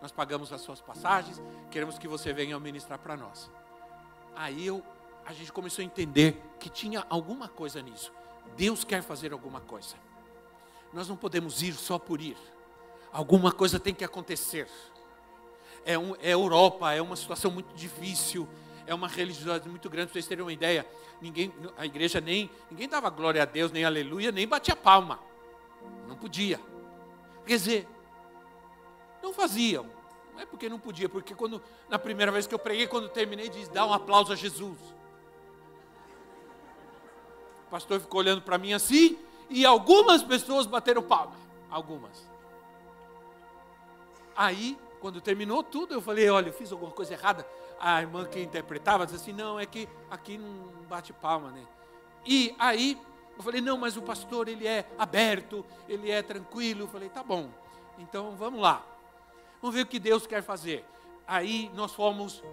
Nós 0.01 0.11
pagamos 0.11 0.53
as 0.53 0.61
suas 0.61 0.79
passagens, 0.79 1.41
queremos 1.69 1.97
que 1.97 2.07
você 2.07 2.31
venha 2.31 2.57
ministrar 2.59 2.99
para 2.99 3.17
nós. 3.17 3.51
Aí 4.35 4.65
eu, 4.65 4.81
a 5.25 5.33
gente 5.33 5.51
começou 5.51 5.81
a 5.81 5.85
entender 5.85 6.41
que 6.57 6.69
tinha 6.69 7.05
alguma 7.09 7.49
coisa 7.49 7.81
nisso. 7.81 8.13
Deus 8.55 8.85
quer 8.85 9.03
fazer 9.03 9.33
alguma 9.33 9.59
coisa. 9.59 9.95
Nós 10.93 11.07
não 11.07 11.15
podemos 11.15 11.61
ir 11.61 11.73
só 11.73 11.99
por 11.99 12.21
ir. 12.21 12.37
Alguma 13.11 13.51
coisa 13.51 13.79
tem 13.79 13.93
que 13.93 14.03
acontecer. 14.03 14.67
É, 15.85 15.97
um, 15.97 16.15
é 16.15 16.33
Europa, 16.33 16.93
é 16.93 17.01
uma 17.01 17.15
situação 17.15 17.49
muito 17.49 17.73
difícil, 17.73 18.47
é 18.85 18.93
uma 18.93 19.07
religiosidade 19.07 19.67
muito 19.69 19.89
grande. 19.89 20.07
Para 20.07 20.13
vocês 20.13 20.27
terem 20.27 20.43
uma 20.43 20.53
ideia, 20.53 20.85
ninguém, 21.21 21.53
a 21.77 21.85
igreja 21.85 22.19
nem 22.19 22.49
ninguém 22.69 22.87
dava 22.87 23.09
glória 23.09 23.41
a 23.41 23.45
Deus, 23.45 23.71
nem 23.71 23.85
aleluia, 23.85 24.31
nem 24.31 24.47
batia 24.47 24.75
palma. 24.75 25.19
Não 26.07 26.15
podia. 26.15 26.59
Quer 27.45 27.55
dizer, 27.55 27.87
não 29.21 29.33
faziam. 29.33 29.85
Não 30.33 30.41
é 30.41 30.45
porque 30.45 30.69
não 30.69 30.79
podia, 30.79 31.09
porque 31.09 31.35
quando 31.35 31.61
na 31.89 31.99
primeira 31.99 32.31
vez 32.31 32.47
que 32.47 32.53
eu 32.53 32.59
preguei, 32.59 32.87
quando 32.87 33.09
terminei, 33.09 33.49
diz: 33.49 33.67
dá 33.67 33.85
um 33.85 33.93
aplauso 33.93 34.31
a 34.31 34.35
Jesus. 34.35 34.77
O 37.67 37.69
pastor 37.69 37.99
ficou 37.99 38.19
olhando 38.19 38.41
para 38.41 38.57
mim 38.57 38.73
assim, 38.73 39.17
e 39.50 39.66
algumas 39.66 40.22
pessoas 40.24 40.66
bateram 40.66 41.02
palma. 41.02 41.36
Algumas. 41.70 42.28
Aí, 44.36 44.78
quando 45.00 45.22
terminou 45.22 45.64
tudo, 45.64 45.93
eu 45.93 46.02
falei: 46.02 46.30
olha, 46.30 46.50
eu 46.50 46.54
fiz 46.54 46.72
alguma 46.72 46.91
coisa 46.91 47.14
errada. 47.14 47.45
A 47.80 48.02
irmã 48.02 48.26
que 48.26 48.41
interpretava 48.41 49.06
disse 49.06 49.18
assim: 49.18 49.34
não, 49.34 49.60
é 49.60 49.66
que 49.66 49.88
aqui 50.10 50.38
não 50.38 50.86
bate 50.88 51.14
palma, 51.14 51.52
né? 51.52 51.66
E 52.26 52.56
aí, 52.60 53.00
eu 53.38 53.43
falei: 53.43 53.62
não, 53.62 53.78
mas 53.78 53.97
o 53.97 54.02
pastor, 54.02 54.47
ele 54.47 54.68
é 54.68 54.86
aberto, 54.97 55.66
ele 55.88 56.12
é 56.12 56.22
tranquilo. 56.22 56.82
Eu 56.84 56.88
falei: 56.88 57.10
tá 57.10 57.24
bom, 57.24 57.50
então 57.97 58.36
vamos 58.36 58.62
lá. 58.62 58.84
Vamos 59.62 59.76
ver 59.76 59.82
o 59.82 59.88
que 59.88 60.00
Deus 60.00 60.26
quer 60.26 60.41
fazer. 60.41 60.86
Aí 61.28 61.70
nós 61.74 61.93
fomos, 61.93 62.43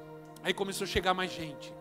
aí 0.42 0.52
começou 0.52 0.84
a 0.84 0.88
chegar 0.88 1.14
mais 1.14 1.32
gente. 1.32 1.72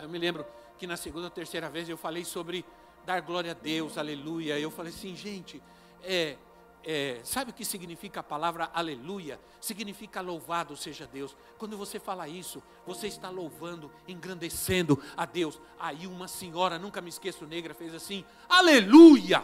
Eu 0.00 0.08
me 0.08 0.18
lembro 0.18 0.44
que 0.78 0.86
na 0.86 0.96
segunda 0.96 1.26
ou 1.26 1.30
terceira 1.30 1.68
vez 1.68 1.88
eu 1.88 1.96
falei 1.96 2.24
sobre 2.24 2.64
dar 3.08 3.22
glória 3.22 3.52
a 3.52 3.54
Deus, 3.54 3.96
aleluia. 3.96 4.60
Eu 4.60 4.70
falei 4.70 4.92
assim, 4.92 5.16
gente, 5.16 5.62
é, 6.02 6.36
é, 6.84 7.18
sabe 7.24 7.52
o 7.52 7.54
que 7.54 7.64
significa 7.64 8.20
a 8.20 8.22
palavra 8.22 8.70
aleluia? 8.74 9.40
Significa 9.62 10.20
louvado 10.20 10.76
seja 10.76 11.06
Deus. 11.06 11.34
Quando 11.56 11.74
você 11.78 11.98
fala 11.98 12.28
isso, 12.28 12.62
você 12.86 13.06
está 13.06 13.30
louvando, 13.30 13.90
engrandecendo 14.06 15.02
a 15.16 15.24
Deus. 15.24 15.58
Aí 15.80 16.06
uma 16.06 16.28
senhora, 16.28 16.78
nunca 16.78 17.00
me 17.00 17.08
esqueço, 17.08 17.46
negra, 17.46 17.72
fez 17.72 17.94
assim: 17.94 18.26
aleluia. 18.46 19.42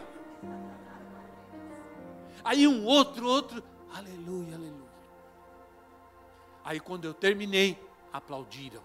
Aí 2.45 2.69
um 2.69 2.85
outro, 2.85 3.27
outro, 3.27 3.62
aleluia, 3.95 4.57
aleluia. 4.57 4.93
Aí 6.62 6.79
quando 6.81 7.07
eu 7.07 7.15
terminei, 7.15 7.83
aplaudiram. 8.12 8.83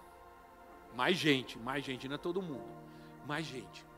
Mais 0.96 1.18
gente, 1.18 1.58
mais 1.58 1.84
gente, 1.84 2.08
não 2.08 2.14
é 2.14 2.18
todo 2.18 2.40
mundo, 2.40 2.64
mais 3.26 3.44
gente. 3.44 3.89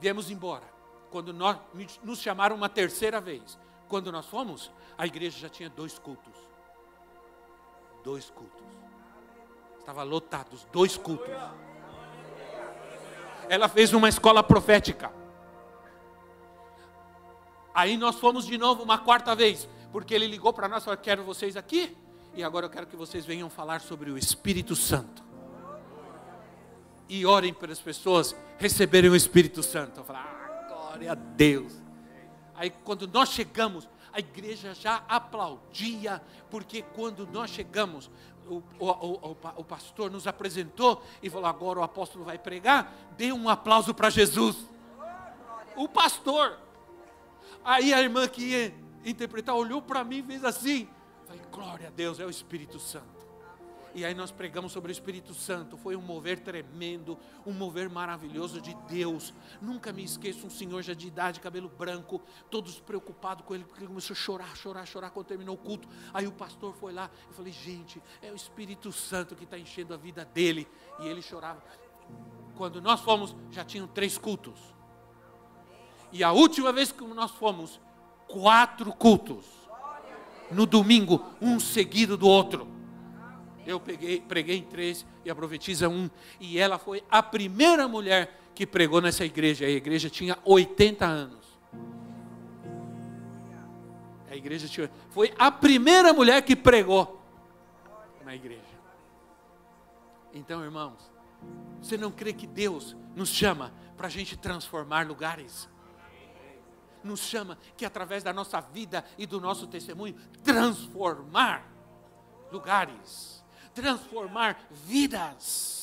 Viemos 0.00 0.30
embora. 0.30 0.64
Quando 1.10 1.32
nós 1.32 1.56
nos 2.02 2.20
chamaram 2.20 2.54
uma 2.54 2.68
terceira 2.68 3.20
vez, 3.20 3.58
quando 3.88 4.12
nós 4.12 4.26
fomos, 4.26 4.70
a 4.96 5.06
igreja 5.06 5.38
já 5.38 5.48
tinha 5.48 5.70
dois 5.70 5.98
cultos. 5.98 6.34
Dois 8.04 8.30
cultos. 8.30 8.66
Estava 9.78 10.02
lotados, 10.02 10.66
dois 10.70 10.96
cultos. 10.96 11.34
Ela 13.48 13.68
fez 13.68 13.92
uma 13.94 14.08
escola 14.08 14.42
profética. 14.42 15.10
Aí 17.74 17.96
nós 17.96 18.16
fomos 18.16 18.44
de 18.44 18.58
novo 18.58 18.82
uma 18.82 18.98
quarta 18.98 19.34
vez, 19.34 19.68
porque 19.90 20.14
ele 20.14 20.26
ligou 20.26 20.52
para 20.52 20.68
nós 20.68 20.82
e 20.82 20.84
falou: 20.84 21.00
Quero 21.00 21.24
vocês 21.24 21.56
aqui, 21.56 21.96
e 22.34 22.44
agora 22.44 22.66
eu 22.66 22.70
quero 22.70 22.86
que 22.86 22.96
vocês 22.96 23.24
venham 23.24 23.48
falar 23.48 23.80
sobre 23.80 24.10
o 24.10 24.18
Espírito 24.18 24.76
Santo 24.76 25.27
e 27.08 27.24
orem 27.24 27.52
para 27.54 27.72
as 27.72 27.80
pessoas 27.80 28.34
receberem 28.58 29.10
o 29.10 29.16
Espírito 29.16 29.62
Santo. 29.62 30.00
Eu 30.00 30.04
falei, 30.04 30.22
ah, 30.22 30.66
glória 30.68 31.12
a 31.12 31.14
Deus. 31.14 31.72
Aí 32.54 32.70
quando 32.70 33.06
nós 33.06 33.30
chegamos, 33.30 33.88
a 34.12 34.18
igreja 34.18 34.74
já 34.74 35.04
aplaudia, 35.08 36.20
porque 36.50 36.82
quando 36.82 37.26
nós 37.26 37.50
chegamos, 37.50 38.10
o, 38.48 38.62
o, 38.78 38.86
o, 38.88 39.36
o, 39.56 39.64
pastor 39.64 40.10
nos 40.10 40.26
apresentou 40.26 41.02
e 41.22 41.30
falou: 41.30 41.46
agora 41.46 41.78
o 41.78 41.82
apóstolo 41.82 42.24
vai 42.24 42.38
pregar, 42.38 42.92
dê 43.16 43.32
um 43.32 43.48
aplauso 43.48 43.94
para 43.94 44.10
Jesus. 44.10 44.56
O 45.76 45.88
pastor. 45.88 46.58
Aí 47.64 47.92
a 47.92 48.00
irmã 48.00 48.26
que 48.26 48.42
ia 48.42 48.74
interpretar 49.04 49.54
olhou 49.54 49.82
para 49.82 50.02
mim 50.02 50.18
e 50.18 50.22
fez 50.22 50.44
assim: 50.44 50.88
falei, 51.26 51.42
glória 51.52 51.88
a 51.88 51.90
Deus, 51.90 52.18
é 52.18 52.24
o 52.24 52.30
Espírito 52.30 52.80
Santo. 52.80 53.17
E 53.98 54.04
aí 54.04 54.14
nós 54.14 54.30
pregamos 54.30 54.70
sobre 54.70 54.92
o 54.92 54.94
Espírito 54.94 55.34
Santo. 55.34 55.76
Foi 55.76 55.96
um 55.96 56.00
mover 56.00 56.38
tremendo, 56.38 57.18
um 57.44 57.52
mover 57.52 57.90
maravilhoso 57.90 58.60
de 58.60 58.72
Deus. 58.88 59.34
Nunca 59.60 59.92
me 59.92 60.04
esqueço 60.04 60.46
um 60.46 60.50
senhor 60.50 60.82
já 60.82 60.94
de 60.94 61.08
idade, 61.08 61.40
cabelo 61.40 61.68
branco, 61.68 62.22
todos 62.48 62.78
preocupados 62.78 63.44
com 63.44 63.56
ele, 63.56 63.64
porque 63.64 63.80
ele 63.80 63.88
começou 63.88 64.14
a 64.14 64.16
chorar, 64.16 64.56
chorar, 64.56 64.86
chorar 64.86 65.10
quando 65.10 65.26
terminou 65.26 65.56
o 65.56 65.58
culto. 65.58 65.88
Aí 66.14 66.28
o 66.28 66.32
pastor 66.32 66.72
foi 66.74 66.92
lá, 66.92 67.10
eu 67.26 67.32
falei, 67.32 67.52
gente, 67.52 68.00
é 68.22 68.30
o 68.30 68.36
Espírito 68.36 68.92
Santo 68.92 69.34
que 69.34 69.42
está 69.42 69.58
enchendo 69.58 69.92
a 69.92 69.96
vida 69.96 70.24
dele. 70.24 70.68
E 71.00 71.08
ele 71.08 71.20
chorava. 71.20 71.60
Quando 72.54 72.80
nós 72.80 73.00
fomos, 73.00 73.34
já 73.50 73.64
tinham 73.64 73.88
três 73.88 74.16
cultos. 74.16 74.60
E 76.12 76.22
a 76.22 76.30
última 76.30 76.72
vez 76.72 76.92
que 76.92 77.02
nós 77.02 77.32
fomos, 77.32 77.80
quatro 78.28 78.92
cultos. 78.92 79.44
No 80.52 80.66
domingo, 80.66 81.20
um 81.42 81.58
seguido 81.58 82.16
do 82.16 82.28
outro 82.28 82.77
eu 83.68 83.78
peguei, 83.78 84.18
preguei 84.22 84.56
em 84.56 84.62
três 84.62 85.04
e 85.22 85.30
a 85.30 85.34
profetisa 85.34 85.90
um. 85.90 86.08
E 86.40 86.58
ela 86.58 86.78
foi 86.78 87.04
a 87.10 87.22
primeira 87.22 87.86
mulher 87.86 88.40
que 88.54 88.66
pregou 88.66 88.98
nessa 89.02 89.26
igreja. 89.26 89.66
A 89.66 89.68
igreja 89.68 90.08
tinha 90.08 90.38
80 90.42 91.04
anos. 91.04 91.46
A 94.30 94.34
igreja 94.34 94.66
tinha, 94.66 94.90
foi 95.10 95.34
a 95.38 95.50
primeira 95.50 96.14
mulher 96.14 96.40
que 96.40 96.56
pregou 96.56 97.22
na 98.24 98.34
igreja. 98.34 98.62
Então, 100.32 100.64
irmãos, 100.64 101.10
você 101.82 101.98
não 101.98 102.10
crê 102.10 102.32
que 102.32 102.46
Deus 102.46 102.96
nos 103.14 103.28
chama 103.28 103.70
para 103.98 104.06
a 104.06 104.10
gente 104.10 104.34
transformar 104.34 105.06
lugares? 105.06 105.68
Nos 107.04 107.20
chama 107.20 107.58
que 107.76 107.84
através 107.84 108.22
da 108.22 108.32
nossa 108.32 108.62
vida 108.62 109.04
e 109.18 109.26
do 109.26 109.38
nosso 109.38 109.66
testemunho, 109.66 110.14
transformar 110.42 111.70
lugares 112.50 113.37
transformar 113.80 114.58
vidas. 114.70 115.78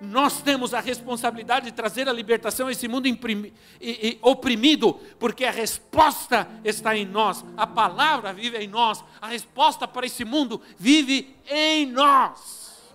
Nós 0.00 0.42
temos 0.42 0.74
a 0.74 0.80
responsabilidade 0.80 1.66
de 1.66 1.72
trazer 1.72 2.08
a 2.08 2.12
libertação 2.12 2.66
a 2.66 2.72
esse 2.72 2.86
mundo 2.86 3.06
imprimi, 3.06 3.54
e, 3.80 4.08
e, 4.08 4.18
oprimido, 4.20 4.94
porque 5.18 5.44
a 5.44 5.50
resposta 5.50 6.46
está 6.64 6.94
em 6.96 7.06
nós, 7.06 7.44
a 7.56 7.66
palavra 7.66 8.32
vive 8.32 8.58
em 8.58 8.68
nós, 8.68 9.02
a 9.20 9.28
resposta 9.28 9.88
para 9.88 10.04
esse 10.04 10.24
mundo 10.24 10.60
vive 10.76 11.34
em 11.48 11.86
nós. 11.86 12.94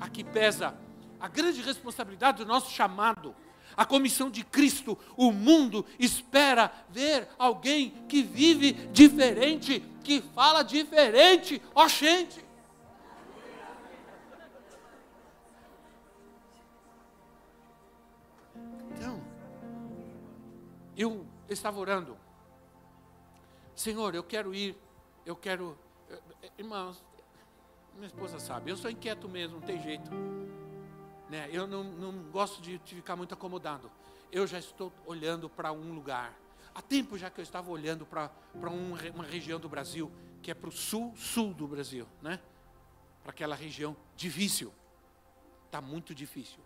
Aqui 0.00 0.24
pesa 0.24 0.74
a 1.20 1.28
grande 1.28 1.60
responsabilidade 1.60 2.38
do 2.38 2.46
nosso 2.46 2.72
chamado 2.72 3.36
a 3.76 3.84
comissão 3.84 4.30
de 4.30 4.44
Cristo, 4.44 4.98
o 5.16 5.32
mundo 5.32 5.84
espera 5.98 6.72
ver 6.88 7.28
alguém 7.38 7.90
que 8.08 8.22
vive 8.22 8.72
diferente, 8.92 9.82
que 10.02 10.20
fala 10.34 10.62
diferente. 10.62 11.60
Ó, 11.74 11.84
oh, 11.84 11.88
gente! 11.88 12.44
Então, 18.92 19.20
eu 20.96 21.26
estava 21.48 21.78
orando, 21.78 22.16
Senhor, 23.74 24.14
eu 24.14 24.22
quero 24.22 24.54
ir, 24.54 24.76
eu 25.26 25.34
quero, 25.34 25.76
irmãos, 26.56 27.02
minha 27.94 28.06
esposa 28.06 28.38
sabe, 28.38 28.70
eu 28.70 28.76
sou 28.76 28.90
inquieto 28.90 29.28
mesmo, 29.28 29.58
não 29.58 29.66
tem 29.66 29.80
jeito. 29.80 30.10
Né? 31.28 31.48
Eu 31.52 31.66
não, 31.66 31.84
não 31.84 32.12
gosto 32.30 32.60
de, 32.60 32.78
ficar 32.84 33.16
muito 33.16 33.34
acomodado. 33.34 33.90
Eu 34.30 34.46
já 34.46 34.58
estou 34.58 34.92
olhando 35.06 35.48
para 35.48 35.72
um 35.72 35.92
lugar. 35.92 36.34
Há 36.74 36.82
tempo 36.82 37.16
já 37.16 37.30
que 37.30 37.40
eu 37.40 37.42
estava 37.42 37.70
olhando 37.70 38.04
para 38.04 38.30
um, 38.70 38.94
uma 39.14 39.24
região 39.24 39.60
do 39.60 39.68
Brasil 39.68 40.10
que 40.42 40.50
é 40.50 40.54
para 40.54 40.68
o 40.68 40.72
sul, 40.72 41.14
sul 41.16 41.54
do 41.54 41.66
Brasil, 41.66 42.06
né? 42.20 42.38
Para 43.22 43.32
aquela 43.32 43.54
região 43.54 43.96
difícil. 44.14 44.70
Está 45.64 45.80
muito 45.80 46.14
difícil. 46.14 46.60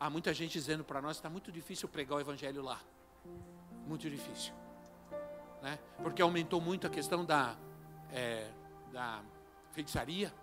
Há 0.00 0.10
muita 0.10 0.34
gente 0.34 0.52
dizendo 0.52 0.82
para 0.82 1.00
nós 1.00 1.16
está 1.16 1.30
muito 1.30 1.52
difícil 1.52 1.88
pregar 1.88 2.18
o 2.18 2.20
evangelho 2.20 2.62
lá. 2.62 2.80
Muito 3.86 4.10
difícil. 4.10 4.52
Né? 5.62 5.78
Porque 6.02 6.20
aumentou 6.22 6.60
muito 6.60 6.86
a 6.86 6.90
questão 6.90 7.24
da, 7.24 7.56
é, 8.10 8.50
da 8.92 9.22
feitiçaria, 9.72 10.34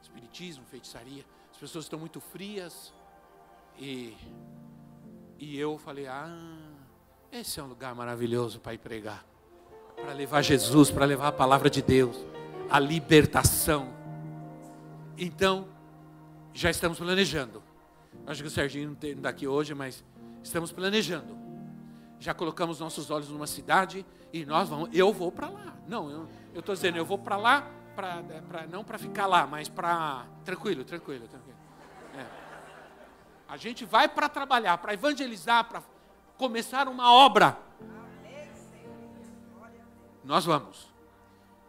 espiritismo, 0.00 0.64
feitiçaria. 0.66 1.24
As 1.50 1.56
pessoas 1.56 1.86
estão 1.86 1.98
muito 1.98 2.20
frias, 2.20 2.92
e, 3.80 4.14
e 5.38 5.58
eu 5.58 5.78
falei: 5.78 6.06
ah, 6.06 6.58
esse 7.32 7.58
é 7.58 7.62
um 7.62 7.66
lugar 7.66 7.94
maravilhoso 7.94 8.60
para 8.60 8.74
ir 8.74 8.78
pregar, 8.78 9.24
para 9.96 10.12
levar 10.12 10.42
Jesus, 10.42 10.90
para 10.90 11.06
levar 11.06 11.28
a 11.28 11.32
palavra 11.32 11.70
de 11.70 11.80
Deus, 11.80 12.16
a 12.68 12.78
libertação. 12.78 13.88
Então, 15.16 15.66
já 16.52 16.70
estamos 16.70 16.98
planejando. 16.98 17.62
Acho 18.26 18.42
que 18.42 18.48
o 18.48 18.50
Serginho 18.50 18.96
não 19.00 19.10
está 19.10 19.30
aqui 19.30 19.46
hoje, 19.46 19.74
mas 19.74 20.04
estamos 20.42 20.70
planejando. 20.70 21.38
já 22.18 22.34
colocamos 22.34 22.78
nossos 22.78 23.10
olhos 23.10 23.30
numa 23.30 23.46
cidade 23.46 24.04
e 24.32 24.44
nós 24.44 24.68
vamos, 24.68 24.90
eu 24.92 25.12
vou 25.12 25.32
para 25.32 25.48
lá. 25.48 25.76
Não, 25.88 26.28
eu 26.54 26.60
estou 26.60 26.74
dizendo, 26.74 26.98
eu 26.98 27.04
vou 27.04 27.18
para 27.18 27.36
lá, 27.36 27.70
pra, 27.96 28.22
pra, 28.48 28.66
não 28.66 28.84
para 28.84 28.98
ficar 28.98 29.26
lá, 29.26 29.46
mas 29.46 29.68
para. 29.68 30.26
Tranquilo, 30.44 30.84
tranquilo, 30.84 31.26
tranquilo. 31.26 31.49
A 33.50 33.56
gente 33.56 33.84
vai 33.84 34.08
para 34.08 34.28
trabalhar, 34.28 34.78
para 34.78 34.94
evangelizar, 34.94 35.64
para 35.64 35.82
começar 36.38 36.86
uma 36.86 37.12
obra. 37.12 37.58
Nós 40.22 40.44
vamos, 40.44 40.86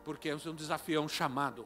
porque 0.05 0.29
é 0.29 0.35
um 0.35 0.53
desafio, 0.53 0.99
é 0.99 1.01
um 1.01 1.09
chamado. 1.09 1.65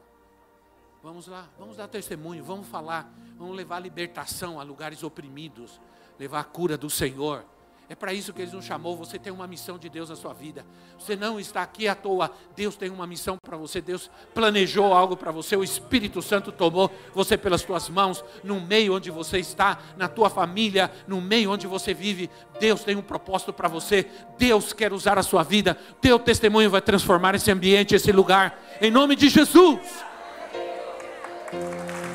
Vamos 1.02 1.26
lá, 1.26 1.46
vamos 1.58 1.76
dar 1.76 1.86
testemunho, 1.86 2.42
vamos 2.42 2.66
falar, 2.66 3.12
vamos 3.36 3.54
levar 3.54 3.78
libertação 3.78 4.58
a 4.58 4.62
lugares 4.62 5.02
oprimidos, 5.02 5.78
levar 6.18 6.40
a 6.40 6.44
cura 6.44 6.78
do 6.78 6.88
Senhor. 6.88 7.44
É 7.88 7.94
para 7.94 8.12
isso 8.12 8.32
que 8.32 8.42
Ele 8.42 8.50
nos 8.50 8.64
chamou. 8.64 8.96
Você 8.96 9.16
tem 9.18 9.32
uma 9.32 9.46
missão 9.46 9.78
de 9.78 9.88
Deus 9.88 10.10
na 10.10 10.16
sua 10.16 10.32
vida. 10.32 10.66
Você 10.98 11.14
não 11.14 11.38
está 11.38 11.62
aqui 11.62 11.86
à 11.86 11.94
toa. 11.94 12.32
Deus 12.56 12.74
tem 12.74 12.90
uma 12.90 13.06
missão 13.06 13.36
para 13.44 13.56
você. 13.56 13.80
Deus 13.80 14.10
planejou 14.34 14.92
algo 14.92 15.16
para 15.16 15.30
você. 15.30 15.56
O 15.56 15.62
Espírito 15.62 16.20
Santo 16.20 16.50
tomou 16.50 16.90
você 17.14 17.36
pelas 17.36 17.62
tuas 17.62 17.88
mãos, 17.88 18.24
no 18.42 18.60
meio 18.60 18.94
onde 18.94 19.08
você 19.10 19.38
está, 19.38 19.78
na 19.96 20.08
tua 20.08 20.28
família, 20.28 20.90
no 21.06 21.20
meio 21.20 21.52
onde 21.52 21.68
você 21.68 21.94
vive. 21.94 22.28
Deus 22.58 22.82
tem 22.82 22.96
um 22.96 23.02
propósito 23.02 23.52
para 23.52 23.68
você. 23.68 24.06
Deus 24.36 24.72
quer 24.72 24.92
usar 24.92 25.16
a 25.16 25.22
sua 25.22 25.44
vida. 25.44 25.78
Teu 26.00 26.18
testemunho 26.18 26.68
vai 26.68 26.80
transformar 26.80 27.36
esse 27.36 27.52
ambiente, 27.52 27.94
esse 27.94 28.10
lugar. 28.10 28.60
Em 28.80 28.90
nome 28.90 29.14
de 29.14 29.28
Jesus. 29.28 29.80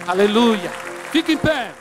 Aleluia. 0.06 0.70
Fique 1.12 1.32
em 1.32 1.38
pé. 1.38 1.81